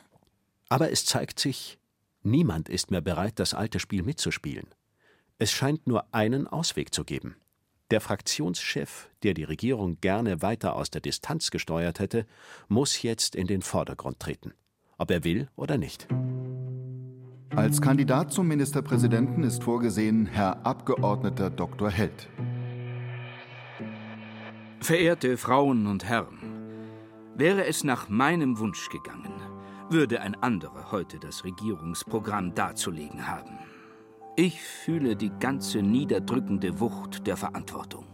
Aber 0.70 0.92
es 0.92 1.06
zeigt 1.06 1.40
sich, 1.40 1.80
niemand 2.22 2.70
ist 2.70 2.92
mehr 2.92 3.02
bereit, 3.02 3.40
das 3.40 3.54
alte 3.54 3.80
Spiel 3.80 4.04
mitzuspielen. 4.04 4.68
Es 5.38 5.52
scheint 5.52 5.88
nur 5.88 6.14
einen 6.14 6.48
Ausweg 6.48 6.94
zu 6.94 7.04
geben. 7.04 7.38
Der 7.92 8.02
Fraktionschef, 8.02 9.10
der 9.24 9.34
die 9.34 9.46
Regierung 9.46 10.00
gerne 10.00 10.42
weiter 10.42 10.76
aus 10.76 10.92
der 10.92 11.02
Distanz 11.02 11.50
gesteuert 11.50 12.00
hätte, 12.00 12.28
muss 12.68 13.02
jetzt 13.02 13.36
in 13.36 13.48
den 13.48 13.64
Vordergrund 13.64 14.20
treten, 14.20 14.54
ob 14.98 15.10
er 15.10 15.24
will 15.24 15.50
oder 15.56 15.78
nicht. 15.78 16.08
Als 17.60 17.82
Kandidat 17.82 18.32
zum 18.32 18.48
Ministerpräsidenten 18.48 19.44
ist 19.44 19.66
vorgesehen 19.66 20.28
Herr 20.28 20.66
Abgeordneter 20.66 21.50
Dr. 21.50 21.90
Held. 21.90 22.30
Verehrte 24.80 25.36
Frauen 25.36 25.86
und 25.86 26.06
Herren, 26.06 26.38
wäre 27.36 27.66
es 27.66 27.84
nach 27.84 28.08
meinem 28.08 28.60
Wunsch 28.60 28.88
gegangen, 28.88 29.34
würde 29.90 30.22
ein 30.22 30.36
anderer 30.36 30.94
heute 30.94 31.20
das 31.20 31.44
Regierungsprogramm 31.44 32.56
darzulegen 32.56 33.28
haben. 33.28 33.60
Ich 34.38 34.62
fühle 34.62 35.18
die 35.18 35.32
ganze 35.42 35.82
niederdrückende 35.82 36.80
Wucht 36.80 37.28
der 37.28 37.36
Verantwortung. 37.36 38.06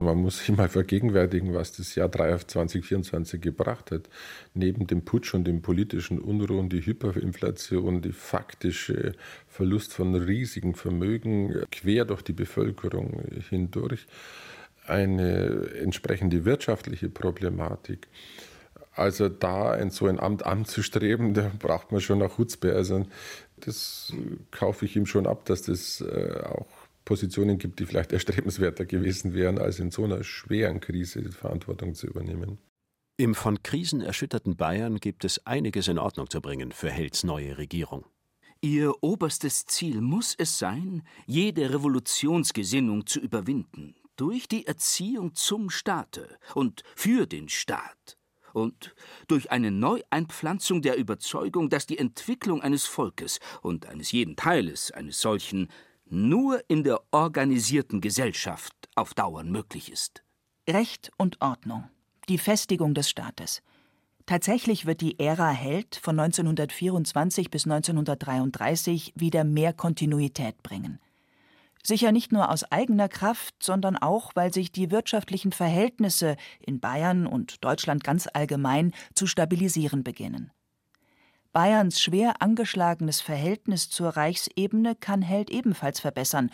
Man 0.00 0.18
muss 0.18 0.38
sich 0.38 0.56
mal 0.56 0.68
vergegenwärtigen, 0.68 1.54
was 1.54 1.72
das 1.72 1.94
Jahr 1.96 2.10
2024 2.10 3.40
gebracht 3.40 3.90
hat. 3.90 4.08
Neben 4.54 4.86
dem 4.86 5.04
Putsch 5.04 5.34
und 5.34 5.44
den 5.44 5.60
politischen 5.60 6.20
Unruhen, 6.20 6.68
die 6.68 6.84
Hyperinflation, 6.84 8.00
die 8.00 8.12
faktische 8.12 9.12
Verlust 9.48 9.92
von 9.92 10.14
riesigen 10.14 10.74
Vermögen 10.74 11.64
quer 11.72 12.04
durch 12.04 12.22
die 12.22 12.32
Bevölkerung 12.32 13.22
hindurch, 13.48 14.06
eine 14.86 15.70
entsprechende 15.80 16.44
wirtschaftliche 16.44 17.08
Problematik. 17.08 18.06
Also 18.94 19.28
da 19.28 19.74
in 19.74 19.90
so 19.90 20.06
ein 20.06 20.18
Amt 20.18 20.44
anzustreben, 20.44 21.34
da 21.34 21.50
braucht 21.58 21.92
man 21.92 22.00
schon 22.00 22.22
auch 22.22 22.38
Hutzbe. 22.38 22.72
Also 22.74 23.06
das 23.56 24.12
kaufe 24.50 24.84
ich 24.84 24.96
ihm 24.96 25.06
schon 25.06 25.26
ab, 25.26 25.44
dass 25.44 25.62
das 25.62 26.00
äh, 26.00 26.40
auch 26.44 26.77
Positionen 27.08 27.56
gibt, 27.56 27.80
die 27.80 27.86
vielleicht 27.86 28.12
erstrebenswerter 28.18 28.84
gewesen 28.84 29.32
wären, 29.32 29.58
als 29.58 29.80
in 29.80 29.90
so 29.90 30.04
einer 30.04 30.22
schweren 30.22 30.80
Krise 30.80 31.22
die 31.22 31.30
Verantwortung 31.30 31.94
zu 31.94 32.06
übernehmen. 32.06 32.58
Im 33.16 33.34
von 33.34 33.62
Krisen 33.62 34.02
erschütterten 34.02 34.56
Bayern 34.56 35.00
gibt 35.00 35.24
es 35.24 35.44
einiges 35.46 35.88
in 35.88 35.98
Ordnung 35.98 36.28
zu 36.28 36.40
bringen 36.40 36.70
für 36.70 36.90
Helds 36.90 37.24
neue 37.24 37.56
Regierung. 37.58 38.04
Ihr 38.60 38.92
oberstes 39.02 39.64
Ziel 39.64 40.00
muss 40.00 40.34
es 40.36 40.58
sein, 40.58 41.02
jede 41.26 41.72
Revolutionsgesinnung 41.72 43.06
zu 43.06 43.20
überwinden, 43.20 43.96
durch 44.16 44.46
die 44.46 44.66
Erziehung 44.66 45.34
zum 45.34 45.70
Staate 45.70 46.38
und 46.54 46.82
für 46.94 47.26
den 47.26 47.48
Staat 47.48 48.18
und 48.52 48.94
durch 49.28 49.50
eine 49.50 49.70
Neueinpflanzung 49.70 50.82
der 50.82 50.96
Überzeugung, 50.96 51.70
dass 51.70 51.86
die 51.86 51.98
Entwicklung 51.98 52.60
eines 52.60 52.84
Volkes 52.84 53.40
und 53.62 53.86
eines 53.86 54.12
jeden 54.12 54.36
Teiles 54.36 54.90
eines 54.90 55.20
solchen 55.20 55.68
nur 56.10 56.62
in 56.68 56.84
der 56.84 57.00
organisierten 57.10 58.00
Gesellschaft 58.00 58.74
auf 58.94 59.14
Dauern 59.14 59.50
möglich 59.50 59.92
ist. 59.92 60.22
Recht 60.68 61.10
und 61.16 61.40
Ordnung, 61.40 61.84
die 62.28 62.38
Festigung 62.38 62.94
des 62.94 63.08
Staates. 63.08 63.62
Tatsächlich 64.26 64.84
wird 64.84 65.00
die 65.00 65.18
Ära 65.18 65.50
Held 65.50 65.96
von 65.96 66.20
1924 66.20 67.50
bis 67.50 67.64
1933 67.64 69.14
wieder 69.16 69.44
mehr 69.44 69.72
Kontinuität 69.72 70.62
bringen. 70.62 71.00
Sicher 71.82 72.12
nicht 72.12 72.32
nur 72.32 72.50
aus 72.50 72.70
eigener 72.70 73.08
Kraft, 73.08 73.54
sondern 73.62 73.96
auch, 73.96 74.32
weil 74.34 74.52
sich 74.52 74.70
die 74.70 74.90
wirtschaftlichen 74.90 75.52
Verhältnisse 75.52 76.36
in 76.60 76.80
Bayern 76.80 77.26
und 77.26 77.64
Deutschland 77.64 78.04
ganz 78.04 78.28
allgemein 78.30 78.92
zu 79.14 79.26
stabilisieren 79.26 80.04
beginnen. 80.04 80.50
Bayerns 81.52 82.00
schwer 82.00 82.40
angeschlagenes 82.40 83.20
Verhältnis 83.20 83.90
zur 83.90 84.10
Reichsebene 84.10 84.94
kann 84.94 85.22
Held 85.22 85.50
ebenfalls 85.50 86.00
verbessern, 86.00 86.50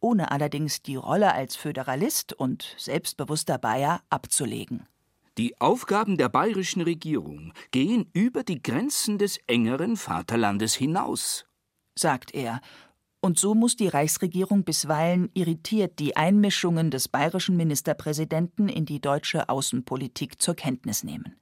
ohne 0.00 0.30
allerdings 0.30 0.82
die 0.82 0.96
Rolle 0.96 1.34
als 1.34 1.56
Föderalist 1.56 2.32
und 2.32 2.74
selbstbewusster 2.78 3.58
Bayer 3.58 4.02
abzulegen. 4.08 4.86
Die 5.38 5.60
Aufgaben 5.60 6.16
der 6.16 6.28
bayerischen 6.28 6.82
Regierung 6.82 7.52
gehen 7.70 8.10
über 8.12 8.42
die 8.42 8.62
Grenzen 8.62 9.18
des 9.18 9.38
engeren 9.46 9.96
Vaterlandes 9.96 10.74
hinaus, 10.74 11.46
sagt 11.94 12.34
er 12.34 12.60
und 13.22 13.38
so 13.38 13.54
muss 13.54 13.76
die 13.76 13.88
Reichsregierung 13.88 14.64
bisweilen 14.64 15.30
irritiert 15.34 15.98
die 15.98 16.16
Einmischungen 16.16 16.90
des 16.90 17.08
bayerischen 17.08 17.56
Ministerpräsidenten 17.56 18.68
in 18.68 18.86
die 18.86 19.00
deutsche 19.00 19.50
Außenpolitik 19.50 20.40
zur 20.40 20.54
Kenntnis 20.54 21.04
nehmen. 21.04 21.36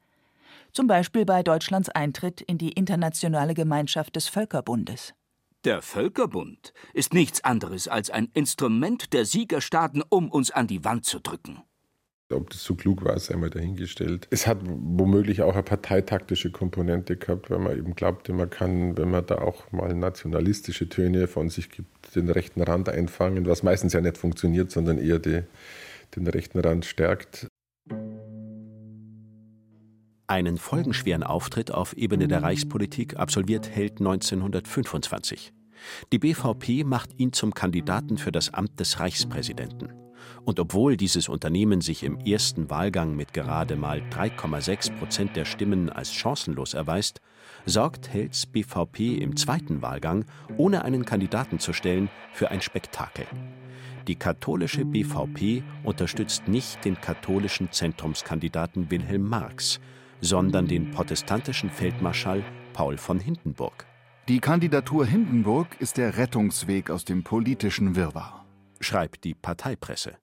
Zum 0.79 0.87
Beispiel 0.87 1.25
bei 1.25 1.43
Deutschlands 1.43 1.89
Eintritt 1.89 2.41
in 2.41 2.57
die 2.57 2.71
internationale 2.71 3.55
Gemeinschaft 3.55 4.15
des 4.15 4.29
Völkerbundes. 4.29 5.13
Der 5.65 5.83
Völkerbund 5.83 6.73
ist 6.95 7.13
nichts 7.13 7.43
anderes 7.43 7.89
als 7.89 8.11
ein 8.11 8.29
Instrument 8.33 9.13
der 9.13 9.25
Siegerstaaten, 9.25 10.05
um 10.09 10.31
uns 10.31 10.53
an 10.53 10.69
die 10.69 10.85
Wand 10.85 11.05
zu 11.05 11.19
drücken. 11.19 11.59
Ob 12.33 12.51
das 12.51 12.63
so 12.63 12.77
klug 12.77 13.05
war, 13.05 13.19
sei 13.19 13.35
mal 13.35 13.51
dahingestellt. 13.51 14.29
Es 14.31 14.47
hat 14.47 14.59
womöglich 14.63 15.43
auch 15.43 15.55
eine 15.55 15.65
parteitaktische 15.65 16.53
Komponente 16.53 17.17
gehabt, 17.17 17.51
weil 17.51 17.59
man 17.59 17.77
eben 17.77 17.97
glaubte, 17.97 18.33
man 18.33 18.49
kann, 18.49 18.97
wenn 18.97 19.11
man 19.11 19.27
da 19.27 19.39
auch 19.39 19.73
mal 19.73 19.93
nationalistische 19.95 20.89
Töne 20.89 21.27
von 21.27 21.49
sich 21.49 21.71
gibt, 21.71 22.15
den 22.15 22.31
rechten 22.31 22.63
Rand 22.63 22.89
einfangen, 22.89 23.47
was 23.47 23.65
meistens 23.65 23.95
ja 23.95 24.01
nicht 24.01 24.17
funktioniert, 24.17 24.71
sondern 24.71 24.99
eher 24.99 25.19
die, 25.19 25.43
den 26.15 26.29
rechten 26.29 26.61
Rand 26.61 26.85
stärkt. 26.85 27.49
Einen 30.31 30.59
folgenschweren 30.59 31.23
Auftritt 31.23 31.71
auf 31.71 31.95
Ebene 31.95 32.29
der 32.29 32.43
Reichspolitik 32.43 33.17
absolviert 33.17 33.71
Held 33.71 34.01
1925. 34.01 35.55
Die 36.13 36.19
BVP 36.19 36.85
macht 36.85 37.19
ihn 37.19 37.33
zum 37.33 37.55
Kandidaten 37.55 38.19
für 38.19 38.31
das 38.31 38.53
Amt 38.53 38.79
des 38.79 39.01
Reichspräsidenten. 39.01 39.95
Und 40.45 40.61
obwohl 40.61 40.99
dieses 40.99 41.31
Unternehmen 41.31 41.81
sich 41.81 42.03
im 42.03 42.19
ersten 42.19 42.69
Wahlgang 42.69 43.17
mit 43.17 43.33
gerade 43.33 43.77
mal 43.77 44.03
3,6 44.11 44.99
Prozent 44.99 45.35
der 45.35 45.47
Stimmen 45.47 45.89
als 45.89 46.13
chancenlos 46.13 46.75
erweist, 46.75 47.23
sorgt 47.65 48.11
Hells 48.13 48.45
BVP 48.45 49.15
im 49.15 49.35
zweiten 49.35 49.81
Wahlgang, 49.81 50.27
ohne 50.59 50.85
einen 50.85 51.07
Kandidaten 51.07 51.59
zu 51.59 51.73
stellen, 51.73 52.11
für 52.35 52.51
ein 52.51 52.61
Spektakel. 52.61 53.25
Die 54.07 54.17
katholische 54.17 54.85
BVP 54.85 55.63
unterstützt 55.85 56.49
nicht 56.49 56.85
den 56.85 57.01
katholischen 57.01 57.73
Zentrumskandidaten 57.73 58.91
Wilhelm 58.91 59.23
Marx, 59.23 59.81
sondern 60.21 60.67
den 60.67 60.91
protestantischen 60.91 61.71
Feldmarschall 61.71 62.45
Paul 62.73 62.97
von 62.97 63.21
Hindenburg. 63.21 63.87
Die 64.29 64.41
Kandidatur 64.41 65.07
Hindenburg 65.07 65.81
ist 65.81 65.97
der 65.97 66.17
Rettungsweg 66.17 66.91
aus 66.91 67.05
dem 67.05 67.25
politischen 67.25 67.97
Wirrwarr. 67.97 68.45
schreibt 68.81 69.25
die 69.25 69.35
Parteipresse. 69.35 70.19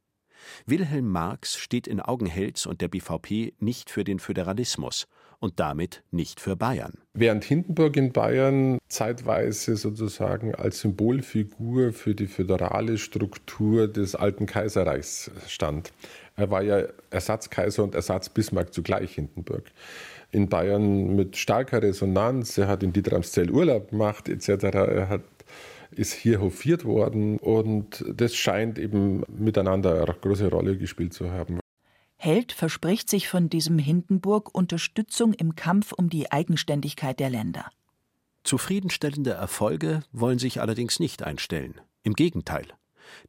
Wilhelm 0.65 1.09
Marx 1.09 1.57
steht 1.57 1.87
in 1.87 1.99
Augen 1.99 2.27
Helds 2.27 2.65
und 2.65 2.81
der 2.81 2.87
BVP 2.87 3.53
nicht 3.59 3.89
für 3.89 4.03
den 4.03 4.19
Föderalismus 4.19 5.07
und 5.39 5.59
damit 5.59 6.03
nicht 6.11 6.39
für 6.39 6.55
Bayern. 6.55 6.93
Während 7.13 7.43
Hindenburg 7.43 7.97
in 7.97 8.11
Bayern 8.11 8.77
zeitweise 8.87 9.75
sozusagen 9.75 10.55
als 10.55 10.79
Symbolfigur 10.81 11.93
für 11.93 12.15
die 12.15 12.27
föderale 12.27 12.97
Struktur 12.97 13.87
des 13.87 14.15
alten 14.15 14.45
Kaiserreichs 14.45 15.31
stand. 15.47 15.91
Er 16.35 16.51
war 16.51 16.61
ja 16.61 16.83
Ersatzkaiser 17.11 17.83
und 17.83 17.95
Ersatzbismarck 17.95 18.73
zugleich 18.73 19.15
Hindenburg. 19.15 19.71
In 20.31 20.49
Bayern 20.49 21.15
mit 21.15 21.37
starker 21.37 21.81
Resonanz, 21.81 22.57
er 22.57 22.67
hat 22.67 22.83
in 22.83 22.91
Dietramszell 22.91 23.49
Urlaub 23.49 23.91
gemacht 23.91 24.27
etc. 24.27 24.63
Er 24.63 25.09
hat 25.09 25.21
ist 25.91 26.13
hier 26.13 26.41
hofiert 26.41 26.85
worden 26.85 27.37
und 27.37 28.03
das 28.13 28.35
scheint 28.35 28.77
eben 28.79 29.23
miteinander 29.27 30.03
eine 30.03 30.15
große 30.19 30.49
Rolle 30.49 30.77
gespielt 30.77 31.13
zu 31.13 31.31
haben. 31.31 31.59
Held 32.17 32.51
verspricht 32.51 33.09
sich 33.09 33.27
von 33.27 33.49
diesem 33.49 33.77
Hindenburg 33.77 34.53
Unterstützung 34.53 35.33
im 35.33 35.55
Kampf 35.55 35.91
um 35.91 36.09
die 36.09 36.31
Eigenständigkeit 36.31 37.19
der 37.19 37.29
Länder. 37.29 37.69
Zufriedenstellende 38.43 39.31
Erfolge 39.31 40.03
wollen 40.11 40.39
sich 40.39 40.61
allerdings 40.61 40.99
nicht 40.99 41.23
einstellen. 41.23 41.81
Im 42.03 42.13
Gegenteil. 42.13 42.67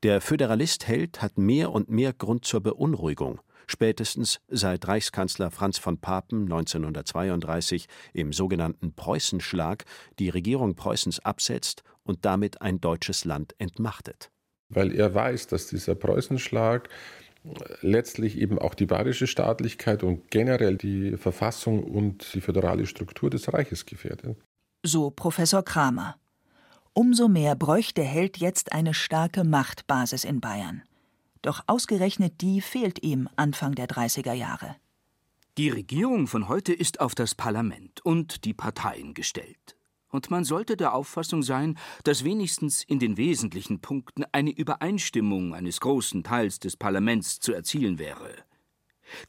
Der 0.03 0.21
Föderalist 0.21 0.87
Held 0.87 1.23
hat 1.23 1.39
mehr 1.39 1.73
und 1.73 1.91
mehr 1.91 2.13
Grund 2.13 2.45
zur 2.45 2.61
Beunruhigung, 2.63 3.41
spätestens 3.67 4.41
seit 4.49 4.87
Reichskanzler 4.87 5.51
Franz 5.51 5.79
von 5.79 5.99
Papen 5.99 6.43
1932 6.43 7.87
im 8.13 8.33
sogenannten 8.33 8.95
Preußenschlag 8.95 9.85
die 10.19 10.29
Regierung 10.29 10.77
Preußens 10.77 11.21
absetzt 11.21 11.83
und 12.05 12.25
damit 12.25 12.63
ein 12.63 12.81
deutsches 12.81 13.25
Land 13.25 13.55
entmachtet. 13.59 14.31
Weil 14.69 14.93
er 14.93 15.15
weiß, 15.15 15.47
dass 15.47 15.69
dieser 15.69 15.95
Preußenschlag 15.95 16.89
letztlich 17.81 18.39
eben 18.39 18.59
auch 18.59 18.75
die 18.75 18.87
bayerische 18.87 19.27
Staatlichkeit 19.27 20.03
und 20.03 20.31
generell 20.31 20.77
die 20.77 21.17
Verfassung 21.17 21.85
und 21.85 22.35
die 22.35 22.41
föderale 22.41 22.87
Struktur 22.87 23.31
des 23.31 23.53
Reiches 23.53 23.87
gefährdet. 23.87 24.37
So 24.83 25.11
Professor 25.11 25.65
Kramer. 25.65 26.17
Umso 26.93 27.29
mehr 27.29 27.55
bräuchte 27.57 28.03
Held 28.03 28.39
jetzt 28.39 28.73
eine 28.73 28.95
starke 28.95 29.45
Machtbasis 29.45 30.25
in 30.25 30.41
Bayern. 30.41 30.83
Doch 31.43 31.63
ausgerechnet 31.67 32.41
die 32.41 32.61
fehlt 32.61 33.03
ihm 33.03 33.29
Anfang 33.37 33.75
der 33.75 33.87
30er 33.87 34.33
Jahre. 34.33 34.77
Die 35.59 35.69
Regierung 35.69 36.27
von 36.27 36.49
heute 36.49 36.73
ist 36.73 37.01
auf 37.01 37.15
das 37.15 37.35
Parlament 37.35 38.05
und 38.05 38.45
die 38.45 38.55
Parteien 38.55 39.15
gestellt 39.15 39.76
und 40.17 40.31
man 40.31 40.45
sollte 40.45 40.77
der 40.77 40.95
Auffassung 40.95 41.43
sein, 41.43 41.79
dass 42.05 42.25
wenigstens 42.25 42.83
in 42.83 42.99
den 42.99 43.17
wesentlichen 43.17 43.81
Punkten 43.81 44.25
eine 44.33 44.51
Übereinstimmung 44.51 45.55
eines 45.55 45.79
großen 45.81 46.25
Teils 46.25 46.59
des 46.59 46.77
Parlaments 46.77 47.39
zu 47.39 47.53
erzielen 47.53 47.99
wäre. 47.99 48.35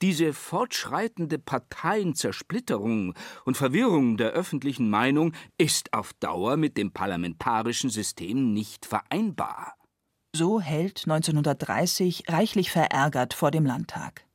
Diese 0.01 0.33
fortschreitende 0.33 1.37
Parteienzersplitterung 1.37 3.13
und 3.45 3.57
Verwirrung 3.57 4.17
der 4.17 4.31
öffentlichen 4.31 4.89
Meinung 4.89 5.33
ist 5.57 5.93
auf 5.93 6.13
Dauer 6.13 6.57
mit 6.57 6.77
dem 6.77 6.91
parlamentarischen 6.91 7.89
System 7.89 8.53
nicht 8.53 8.85
vereinbar. 8.85 9.75
So 10.35 10.59
hält 10.59 11.03
1930 11.05 12.23
reichlich 12.29 12.71
verärgert 12.71 13.33
vor 13.33 13.51
dem 13.51 13.65
Landtag. 13.65 14.26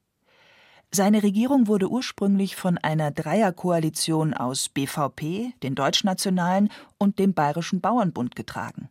Seine 0.95 1.23
Regierung 1.23 1.69
wurde 1.69 1.89
ursprünglich 1.89 2.55
von 2.55 2.77
einer 2.77 3.11
Dreierkoalition 3.13 4.35
aus 4.35 4.69
BVP, 4.69 5.55
den 5.63 5.75
Deutschnationalen 5.75 6.69
und 6.99 7.19
dem 7.19 7.33
Bayerischen 7.33 7.81
Bauernbund 7.81 8.37
getragen. 8.37 8.91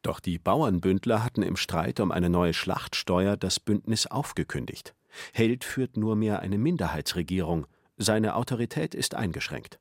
Doch 0.00 0.20
die 0.20 0.38
Bauernbündler 0.38 1.22
hatten 1.22 1.42
im 1.42 1.56
Streit 1.56 2.00
um 2.00 2.12
eine 2.12 2.30
neue 2.30 2.54
Schlachtsteuer 2.54 3.36
das 3.36 3.60
Bündnis 3.60 4.06
aufgekündigt. 4.06 4.94
Held 5.34 5.64
führt 5.64 5.98
nur 5.98 6.16
mehr 6.16 6.40
eine 6.40 6.56
Minderheitsregierung. 6.56 7.66
Seine 7.98 8.36
Autorität 8.36 8.94
ist 8.94 9.14
eingeschränkt. 9.14 9.78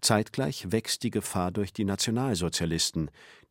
Zeitgleich 0.00 0.72
wächst 0.72 1.04
die 1.04 1.10
Gefahr 1.10 1.52
durch 1.52 1.72
die 1.72 1.84
Nationalsozialisten, 1.84 3.08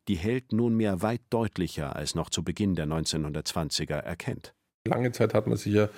die 0.08 0.16
Held 0.16 0.52
nunmehr 0.52 1.00
weit 1.00 1.22
deutlicher 1.30 1.96
als 1.96 2.14
noch 2.14 2.28
zu 2.28 2.44
Beginn 2.44 2.74
der 2.74 2.86
1920er 2.86 3.96
erkennt. 3.96 4.54
Lange 4.86 5.12
Zeit 5.12 5.32
hat 5.32 5.46
man 5.46 5.56
sich 5.56 5.72
ja 5.72 5.88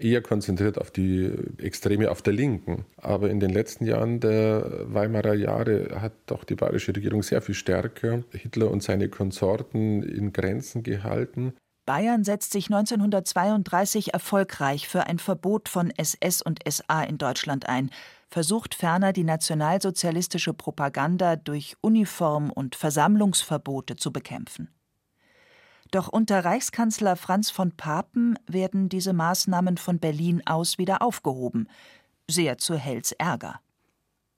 eher 0.00 0.22
konzentriert 0.22 0.78
auf 0.78 0.90
die 0.90 1.30
Extreme 1.58 2.10
auf 2.10 2.22
der 2.22 2.32
Linken. 2.32 2.84
Aber 2.96 3.30
in 3.30 3.40
den 3.40 3.50
letzten 3.50 3.84
Jahren 3.84 4.20
der 4.20 4.92
Weimarer 4.92 5.34
Jahre 5.34 6.00
hat 6.00 6.12
doch 6.26 6.44
die 6.44 6.54
bayerische 6.54 6.94
Regierung 6.94 7.22
sehr 7.22 7.42
viel 7.42 7.54
stärker 7.54 8.22
Hitler 8.32 8.70
und 8.70 8.82
seine 8.82 9.08
Konsorten 9.08 10.02
in 10.02 10.32
Grenzen 10.32 10.82
gehalten. 10.82 11.54
Bayern 11.86 12.22
setzt 12.22 12.52
sich 12.52 12.66
1932 12.66 14.12
erfolgreich 14.12 14.88
für 14.88 15.06
ein 15.06 15.18
Verbot 15.18 15.70
von 15.70 15.90
SS 15.96 16.42
und 16.42 16.60
SA 16.68 17.02
in 17.02 17.16
Deutschland 17.16 17.66
ein, 17.66 17.90
versucht 18.28 18.74
ferner 18.74 19.14
die 19.14 19.24
nationalsozialistische 19.24 20.52
Propaganda 20.52 21.36
durch 21.36 21.76
Uniform- 21.80 22.50
und 22.50 22.76
Versammlungsverbote 22.76 23.96
zu 23.96 24.12
bekämpfen. 24.12 24.68
Doch 25.90 26.08
unter 26.08 26.44
Reichskanzler 26.44 27.16
Franz 27.16 27.50
von 27.50 27.72
Papen 27.72 28.38
werden 28.46 28.88
diese 28.88 29.12
Maßnahmen 29.12 29.78
von 29.78 29.98
Berlin 29.98 30.42
aus 30.46 30.76
wieder 30.76 31.00
aufgehoben, 31.00 31.68
sehr 32.28 32.58
zu 32.58 32.76
Hells 32.76 33.12
Ärger. 33.12 33.60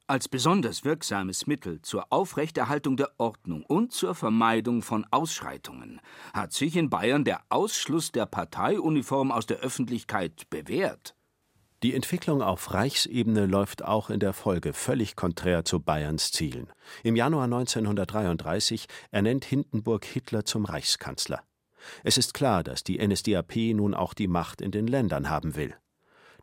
Als 0.07 0.29
besonders 0.29 0.85
wirksames 0.85 1.47
Mittel 1.47 1.83
zur 1.83 2.13
Aufrechterhaltung 2.13 2.97
der 2.97 3.13
Ordnung 3.19 3.65
und 3.65 3.93
zur 3.93 4.17
Vermeidung 4.17 4.83
von 4.83 5.07
Ausschreitungen 5.13 6.01
hat 6.33 6.53
sich 6.53 6.77
in 6.77 6.91
Bayern 6.91 7.25
der 7.25 7.43
Ausschluss 7.49 8.11
der 8.11 8.27
Parteiuniform 8.27 9.31
aus 9.31 9.47
der 9.47 9.59
Öffentlichkeit 9.59 10.51
bewährt. 10.51 11.15
Die 11.83 11.95
Entwicklung 11.95 12.43
auf 12.43 12.75
Reichsebene 12.75 13.47
läuft 13.47 13.83
auch 13.83 14.11
in 14.11 14.21
der 14.21 14.35
Folge 14.35 14.75
völlig 14.75 15.17
konträr 15.17 15.65
zu 15.65 15.81
Bayerns 15.81 16.31
Zielen. 16.31 16.71
Im 17.03 17.17
Januar 17.17 17.45
1933 17.45 18.87
ernennt 19.11 19.47
Hindenburg 19.47 20.05
Hitler 20.05 20.45
zum 20.45 20.67
Reichskanzler. 20.67 21.43
Es 22.05 22.19
ist 22.19 22.35
klar, 22.35 22.63
dass 22.63 22.85
die 22.85 22.99
NSDAP 22.99 23.57
nun 23.75 23.95
auch 23.95 24.13
die 24.13 24.29
Macht 24.29 24.61
in 24.61 24.73
den 24.73 24.87
Ländern 24.87 25.31
haben 25.31 25.57
will. 25.57 25.75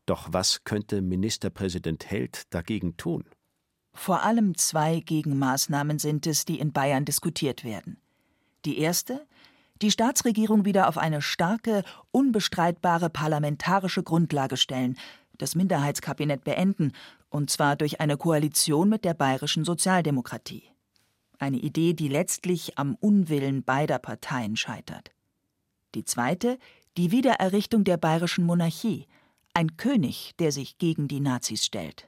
Doch 0.08 0.30
was 0.32 0.63
könnte 0.63 1.02
Ministerpräsident 1.02 2.10
Held 2.10 2.52
dagegen 2.52 2.97
tun? 2.97 3.23
Vor 3.93 4.23
allem 4.23 4.58
zwei 4.58 5.02
Gegenmaßnahmen 5.02 6.00
sind 6.00 6.26
es, 6.26 6.45
die 6.45 6.60
in 6.60 6.71
Bayern 6.73 7.06
diskutiert 7.06 7.63
werden. 7.63 8.02
Die 8.65 8.80
erste 8.80 9.28
die 9.82 9.91
Staatsregierung 9.91 10.65
wieder 10.65 10.88
auf 10.88 10.97
eine 10.97 11.21
starke, 11.21 11.84
unbestreitbare 12.12 13.12
parlamentarische 13.12 14.02
Grundlage 14.02 14.58
stellen, 14.58 14.97
das 15.38 15.56
Minderheitskabinett 15.56 16.43
beenden, 16.43 16.91
und 17.30 17.50
zwar 17.50 17.76
durch 17.76 18.00
eine 18.00 18.17
Koalition 18.17 18.89
mit 18.89 19.06
der 19.06 19.13
bayerischen 19.13 19.65
Sozialdemokratie. 19.65 20.63
Eine 21.39 21.58
Idee, 21.58 21.93
die 21.93 22.08
letztlich 22.08 22.78
am 22.78 22.95
Unwillen 22.95 23.63
beider 23.63 24.00
Parteien 24.00 24.56
scheitert. 24.56 25.12
Die 25.95 26.04
zweite, 26.04 26.58
die 26.97 27.12
Wiedererrichtung 27.12 27.84
der 27.84 27.97
bayerischen 27.97 28.45
Monarchie, 28.45 29.08
ein 29.54 29.78
König, 29.78 30.34
der 30.39 30.52
sich 30.52 30.78
gegen 30.78 31.08
die 31.08 31.19
Nazis 31.19 31.65
stellt. 31.65 32.08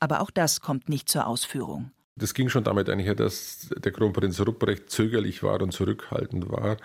Aber 0.00 0.20
auch 0.20 0.30
das 0.30 0.60
kommt 0.60 0.88
nicht 0.88 1.08
zur 1.08 1.26
Ausführung. 1.26 1.90
Das 2.18 2.34
ging 2.34 2.48
schon 2.48 2.64
damit 2.64 2.90
einher, 2.90 3.14
dass 3.14 3.70
der 3.76 3.92
Kronprinz 3.92 4.40
Ruprecht 4.40 4.90
zögerlich 4.90 5.42
war 5.42 5.60
und 5.62 5.72
zurückhaltend 5.72 6.50
war. 6.50 6.76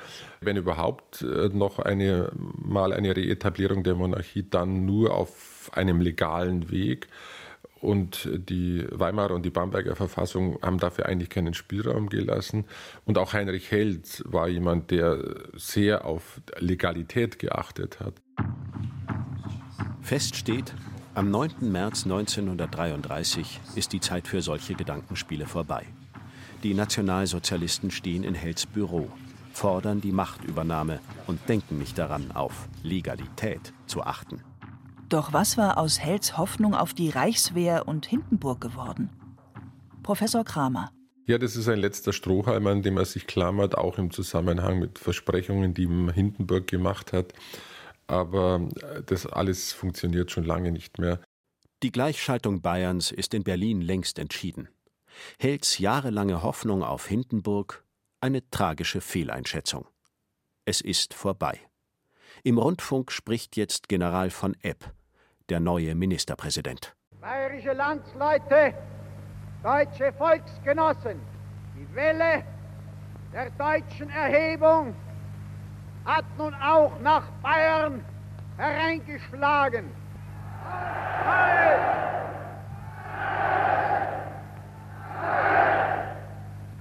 Wenn 0.42 0.58
überhaupt 0.58 1.22
äh, 1.24 1.50
noch 1.50 1.80
eine, 1.80 2.32
mal 2.36 2.94
eine 2.94 3.16
Reetablierung 3.16 3.84
der 3.84 3.96
Monarchie, 3.96 4.46
dann 4.48 4.86
nur 4.86 5.16
auf 5.16 5.72
einem 5.74 6.02
legalen 6.02 6.70
Weg. 6.72 7.08
Und 7.82 8.30
die 8.34 8.86
Weimarer 8.92 9.34
und 9.34 9.44
die 9.44 9.50
Bamberger 9.50 9.98
Verfassung 9.98 10.58
haben 10.62 10.78
dafür 10.78 11.06
eigentlich 11.08 11.30
keinen 11.30 11.54
Spielraum 11.54 12.08
gelassen. 12.08 12.64
Und 13.04 13.18
auch 13.18 13.34
Heinrich 13.34 13.72
Held 13.72 14.24
war 14.26 14.48
jemand, 14.48 14.92
der 14.92 15.20
sehr 15.54 16.06
auf 16.06 16.40
Legalität 16.60 17.40
geachtet 17.40 18.00
hat. 18.00 18.14
Fest 20.02 20.38
steht, 20.38 20.74
am 21.16 21.30
9. 21.30 21.72
März 21.72 22.06
1933 22.06 23.60
ist 23.76 23.94
die 23.94 24.00
Zeit 24.00 24.28
für 24.28 24.42
solche 24.42 24.74
Gedankenspiele 24.74 25.46
vorbei. 25.46 25.86
Die 26.64 26.74
Nationalsozialisten 26.74 27.92
stehen 27.92 28.24
in 28.24 28.34
Hells 28.34 28.66
Büro, 28.66 29.10
fordern 29.52 30.02
die 30.02 30.12
Machtübernahme 30.12 31.00
und 31.28 31.48
denken 31.48 31.78
nicht 31.78 31.98
daran, 31.98 32.32
auf 32.32 32.68
Legalität 32.82 33.74
zu 33.86 34.02
achten. 34.02 34.42
Doch 35.10 35.34
was 35.34 35.58
war 35.58 35.78
aus 35.78 36.00
Hells 36.00 36.38
Hoffnung 36.38 36.74
auf 36.74 36.94
die 36.94 37.10
Reichswehr 37.10 37.88
und 37.88 38.08
Hindenburg 38.08 38.62
geworden? 38.62 39.10
Professor 40.02 40.44
Kramer. 40.44 40.92
Ja, 41.26 41.38
das 41.38 41.56
ist 41.56 41.70
ein 41.70 41.80
letzter 41.80 42.12
Strohhalm, 42.12 42.66
an 42.68 42.82
dem 42.82 42.98
er 42.98 43.06
sich 43.06 43.28
klammert, 43.28 43.78
auch 43.78 43.98
im 43.98 44.12
Zusammenhang 44.12 44.80
mit 44.80 45.00
Versprechungen, 45.00 45.74
die 45.74 45.84
ihm 45.84 46.10
Hindenburg 46.10 46.68
gemacht 46.68 47.14
hat 47.14 47.34
aber 48.08 48.68
äh, 48.82 49.04
das 49.06 49.26
alles 49.26 49.74
funktioniert 49.74 50.32
schon 50.32 50.44
lange 50.44 50.72
nicht 50.72 51.00
mehr. 51.00 51.20
Die 51.84 51.92
Gleichschaltung 51.92 52.62
Bayerns 52.62 53.12
ist 53.12 53.34
in 53.34 53.44
Berlin 53.44 53.82
längst 53.82 54.18
entschieden. 54.20 54.70
Hells 55.40 55.78
jahrelange 55.80 56.42
Hoffnung 56.42 56.84
auf 56.84 57.08
Hindenburg 57.08 57.84
eine 58.22 58.50
tragische 58.50 59.02
Fehleinschätzung. 59.02 59.86
Es 60.66 60.80
ist 60.80 61.14
vorbei. 61.14 61.60
Im 62.44 62.58
Rundfunk 62.58 63.12
spricht 63.12 63.58
jetzt 63.58 63.90
General 63.90 64.30
von 64.30 64.56
Epp, 64.62 64.92
der 65.50 65.60
neue 65.60 65.94
Ministerpräsident. 65.94 66.96
Bayerische 67.20 67.74
Landsleute, 67.74 68.74
deutsche 69.62 70.14
Volksgenossen, 70.14 71.20
die 71.76 71.96
Welle 71.96 72.46
der 73.34 73.50
deutschen 73.52 74.10
Erhebung 74.10 74.96
hat 76.06 76.26
nun 76.38 76.54
auch 76.56 77.00
nach 77.00 77.24
Bayern 77.42 78.04
hereingeschlagen. 78.58 79.86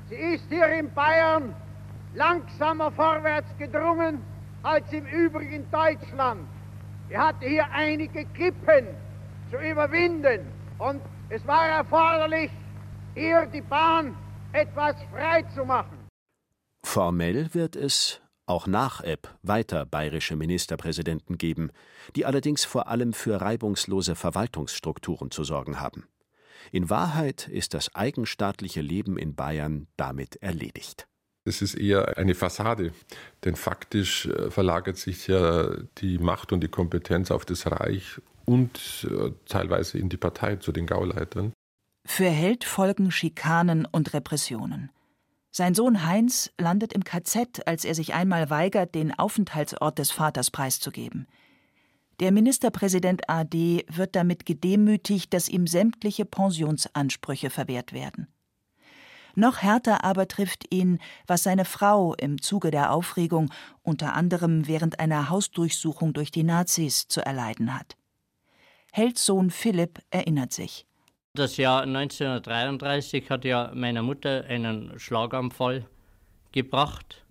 Sie 0.09 0.17
ist 0.17 0.45
hier 0.49 0.67
in 0.69 0.93
Bayern 0.93 1.55
langsamer 2.15 2.91
vorwärts 2.93 3.49
gedrungen 3.59 4.23
als 4.63 4.93
im 4.93 5.07
übrigen 5.07 5.71
Deutschland. 5.71 6.47
Wir 7.09 7.19
hatten 7.19 7.47
hier 7.47 7.67
einige 7.73 8.25
Kippen 8.27 8.87
zu 9.51 9.59
überwinden 9.59 10.47
und 10.79 11.01
es 11.29 11.47
war 11.47 11.67
erforderlich, 11.67 12.51
hier 13.15 13.47
die 13.47 13.61
Bahn 13.61 14.17
etwas 14.53 14.97
frei 15.11 15.43
zu 15.55 15.65
machen. 15.65 16.09
Formell 16.85 17.53
wird 17.55 17.77
es 17.77 18.22
auch 18.53 18.67
nach 18.67 19.01
Epp 19.01 19.35
weiter 19.43 19.87
bayerische 19.87 20.37
Ministerpräsidenten 20.37 21.39
geben, 21.39 21.71
die 22.15 22.27
allerdings 22.27 22.67
vor 22.67 22.87
allem 22.87 23.15
für 23.15 23.41
reibungslose 23.41 24.15
Verwaltungsstrukturen 24.15 25.31
zu 25.31 25.43
sorgen 25.43 25.81
haben. 25.81 26.07
In 26.71 26.91
Wahrheit 26.91 27.49
ist 27.49 27.73
das 27.73 27.95
eigenstaatliche 27.95 28.83
Leben 28.83 29.17
in 29.17 29.35
Bayern 29.35 29.87
damit 29.97 30.37
erledigt. 30.37 31.09
Es 31.45 31.63
ist 31.63 31.75
eher 31.75 32.19
eine 32.19 32.35
Fassade, 32.35 32.93
denn 33.45 33.57
faktisch 33.57 34.27
äh, 34.27 34.51
verlagert 34.51 34.99
sich 34.99 35.27
ja 35.27 35.71
die 35.99 36.19
Macht 36.19 36.53
und 36.53 36.61
die 36.61 36.69
Kompetenz 36.69 37.31
auf 37.33 37.45
das 37.45 37.67
Reich 37.67 38.21
und 38.45 39.09
äh, 39.11 39.33
teilweise 39.47 39.99
in 39.99 40.09
die 40.09 40.19
Partei 40.19 40.57
zu 40.57 40.73
den 40.73 40.87
Gauleitern. 40.87 41.53
Für 42.07 42.29
Held 42.29 42.65
folgen 42.65 43.11
Schikanen 43.11 43.87
und 43.87 44.13
Repressionen. 44.13 44.91
Sein 45.55 45.75
Sohn 45.75 46.07
Heinz 46.07 46.51
landet 46.59 46.95
im 46.95 47.05
KZ, 47.05 47.67
als 47.67 47.85
er 47.85 47.95
sich 47.95 48.15
einmal 48.15 48.49
weigert, 48.49 48.95
den 48.95 49.17
Aufenthaltsort 49.19 49.99
des 49.99 50.11
Vaters 50.11 50.51
preiszugeben. 50.51 51.27
Der 52.21 52.33
Ministerpräsident 52.33 53.29
AD 53.29 53.85
wird 53.87 54.17
damit 54.17 54.47
gedemütigt, 54.47 55.35
dass 55.35 55.51
ihm 55.51 55.67
sämtliche 55.67 56.25
Pensionsansprüche 56.25 57.51
verwehrt 57.51 57.93
werden. 57.93 58.29
Noch 59.35 59.59
härter 59.59 60.05
aber 60.05 60.27
trifft 60.27 60.73
ihn, 60.73 60.99
was 61.27 61.43
seine 61.43 61.67
Frau 61.67 62.15
im 62.15 62.41
Zuge 62.41 62.71
der 62.71 62.91
Aufregung 62.91 63.53
unter 63.83 64.15
anderem 64.15 64.67
während 64.67 65.01
einer 65.01 65.29
Hausdurchsuchung 65.29 66.15
durch 66.15 66.31
die 66.31 66.45
Nazis 66.45 67.09
zu 67.09 67.21
erleiden 67.21 67.79
hat. 67.79 67.97
Helds 68.91 69.27
Sohn 69.27 69.51
Philipp 69.51 70.01
erinnert 70.11 70.55
sich. 70.55 70.87
Das 71.35 71.57
Jahr 71.57 71.85
1933 71.85 73.31
hat 73.31 73.47
ja 73.47 73.73
meiner 73.75 74.03
Mutter 74.03 74.45
einen 74.45 74.99
Schlaganfall 74.99 75.87
gebracht, 76.53 77.25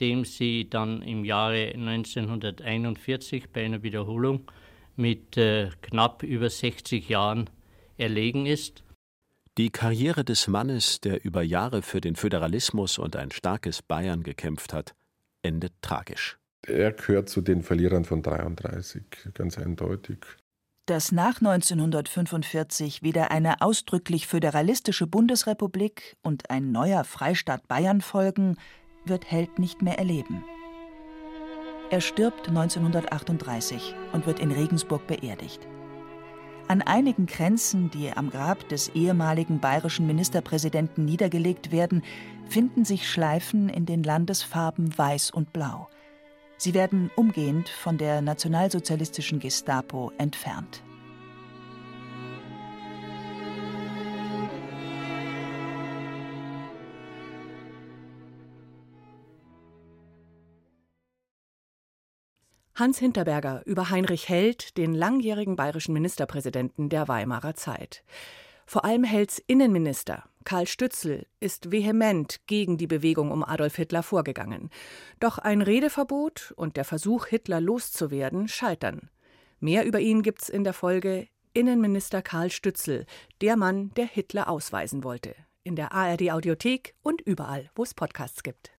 dem 0.00 0.24
sie 0.24 0.70
dann 0.70 1.02
im 1.02 1.24
Jahre 1.24 1.72
1941 1.74 3.50
bei 3.52 3.64
einer 3.64 3.82
Wiederholung 3.82 4.48
mit 4.94 5.36
äh, 5.36 5.70
knapp 5.82 6.22
über 6.22 6.48
60 6.48 7.08
Jahren 7.08 7.50
erlegen 7.98 8.46
ist. 8.46 8.84
Die 9.58 9.70
Karriere 9.70 10.24
des 10.24 10.46
Mannes, 10.46 11.00
der 11.00 11.24
über 11.24 11.42
Jahre 11.42 11.82
für 11.82 12.00
den 12.00 12.14
Föderalismus 12.14 13.00
und 13.00 13.16
ein 13.16 13.32
starkes 13.32 13.82
Bayern 13.82 14.22
gekämpft 14.22 14.72
hat, 14.72 14.94
endet 15.42 15.72
tragisch. 15.82 16.38
Er 16.62 16.92
gehört 16.92 17.28
zu 17.28 17.40
den 17.40 17.62
Verlierern 17.62 18.04
von 18.04 18.22
33, 18.22 19.02
ganz 19.34 19.58
eindeutig 19.58 20.18
dass 20.90 21.12
nach 21.12 21.36
1945 21.36 23.00
wieder 23.00 23.30
eine 23.30 23.60
ausdrücklich 23.60 24.26
föderalistische 24.26 25.06
Bundesrepublik 25.06 26.16
und 26.24 26.50
ein 26.50 26.72
neuer 26.72 27.04
Freistaat 27.04 27.68
Bayern 27.68 28.00
folgen, 28.00 28.56
wird 29.04 29.30
Held 29.30 29.60
nicht 29.60 29.82
mehr 29.82 30.00
erleben. 30.00 30.44
Er 31.90 32.00
stirbt 32.00 32.48
1938 32.48 33.94
und 34.12 34.26
wird 34.26 34.40
in 34.40 34.50
Regensburg 34.50 35.06
beerdigt. 35.06 35.60
An 36.66 36.82
einigen 36.82 37.26
Kränzen, 37.26 37.92
die 37.92 38.10
am 38.10 38.28
Grab 38.28 38.68
des 38.68 38.88
ehemaligen 38.88 39.60
bayerischen 39.60 40.08
Ministerpräsidenten 40.08 41.04
niedergelegt 41.04 41.70
werden, 41.70 42.02
finden 42.48 42.84
sich 42.84 43.08
Schleifen 43.08 43.68
in 43.68 43.86
den 43.86 44.02
Landesfarben 44.02 44.98
Weiß 44.98 45.30
und 45.30 45.52
Blau. 45.52 45.88
Sie 46.62 46.74
werden 46.74 47.10
umgehend 47.16 47.70
von 47.70 47.96
der 47.96 48.20
nationalsozialistischen 48.20 49.40
Gestapo 49.40 50.12
entfernt. 50.18 50.82
Hans 62.74 62.98
Hinterberger 62.98 63.62
über 63.64 63.88
Heinrich 63.88 64.28
Held, 64.28 64.76
den 64.76 64.94
langjährigen 64.94 65.56
bayerischen 65.56 65.94
Ministerpräsidenten 65.94 66.90
der 66.90 67.08
Weimarer 67.08 67.54
Zeit. 67.54 68.04
Vor 68.70 68.84
allem 68.84 69.02
Helds 69.02 69.42
Innenminister 69.48 70.22
Karl 70.44 70.64
Stützel 70.68 71.26
ist 71.40 71.72
vehement 71.72 72.38
gegen 72.46 72.78
die 72.78 72.86
Bewegung 72.86 73.32
um 73.32 73.42
Adolf 73.42 73.74
Hitler 73.74 74.04
vorgegangen. 74.04 74.70
Doch 75.18 75.38
ein 75.38 75.60
Redeverbot 75.60 76.54
und 76.54 76.76
der 76.76 76.84
Versuch, 76.84 77.26
Hitler 77.26 77.60
loszuwerden, 77.60 78.46
scheitern. 78.46 79.10
Mehr 79.58 79.84
über 79.84 79.98
ihn 79.98 80.22
gibt's 80.22 80.48
in 80.48 80.62
der 80.62 80.72
Folge 80.72 81.26
Innenminister 81.52 82.22
Karl 82.22 82.52
Stützel, 82.52 83.06
der 83.40 83.56
Mann, 83.56 83.90
der 83.96 84.06
Hitler 84.06 84.48
ausweisen 84.48 85.02
wollte. 85.02 85.34
In 85.64 85.74
der 85.74 85.90
ARD 85.90 86.30
Audiothek 86.30 86.94
und 87.02 87.20
überall, 87.22 87.72
wo 87.74 87.82
es 87.82 87.92
Podcasts 87.92 88.44
gibt. 88.44 88.70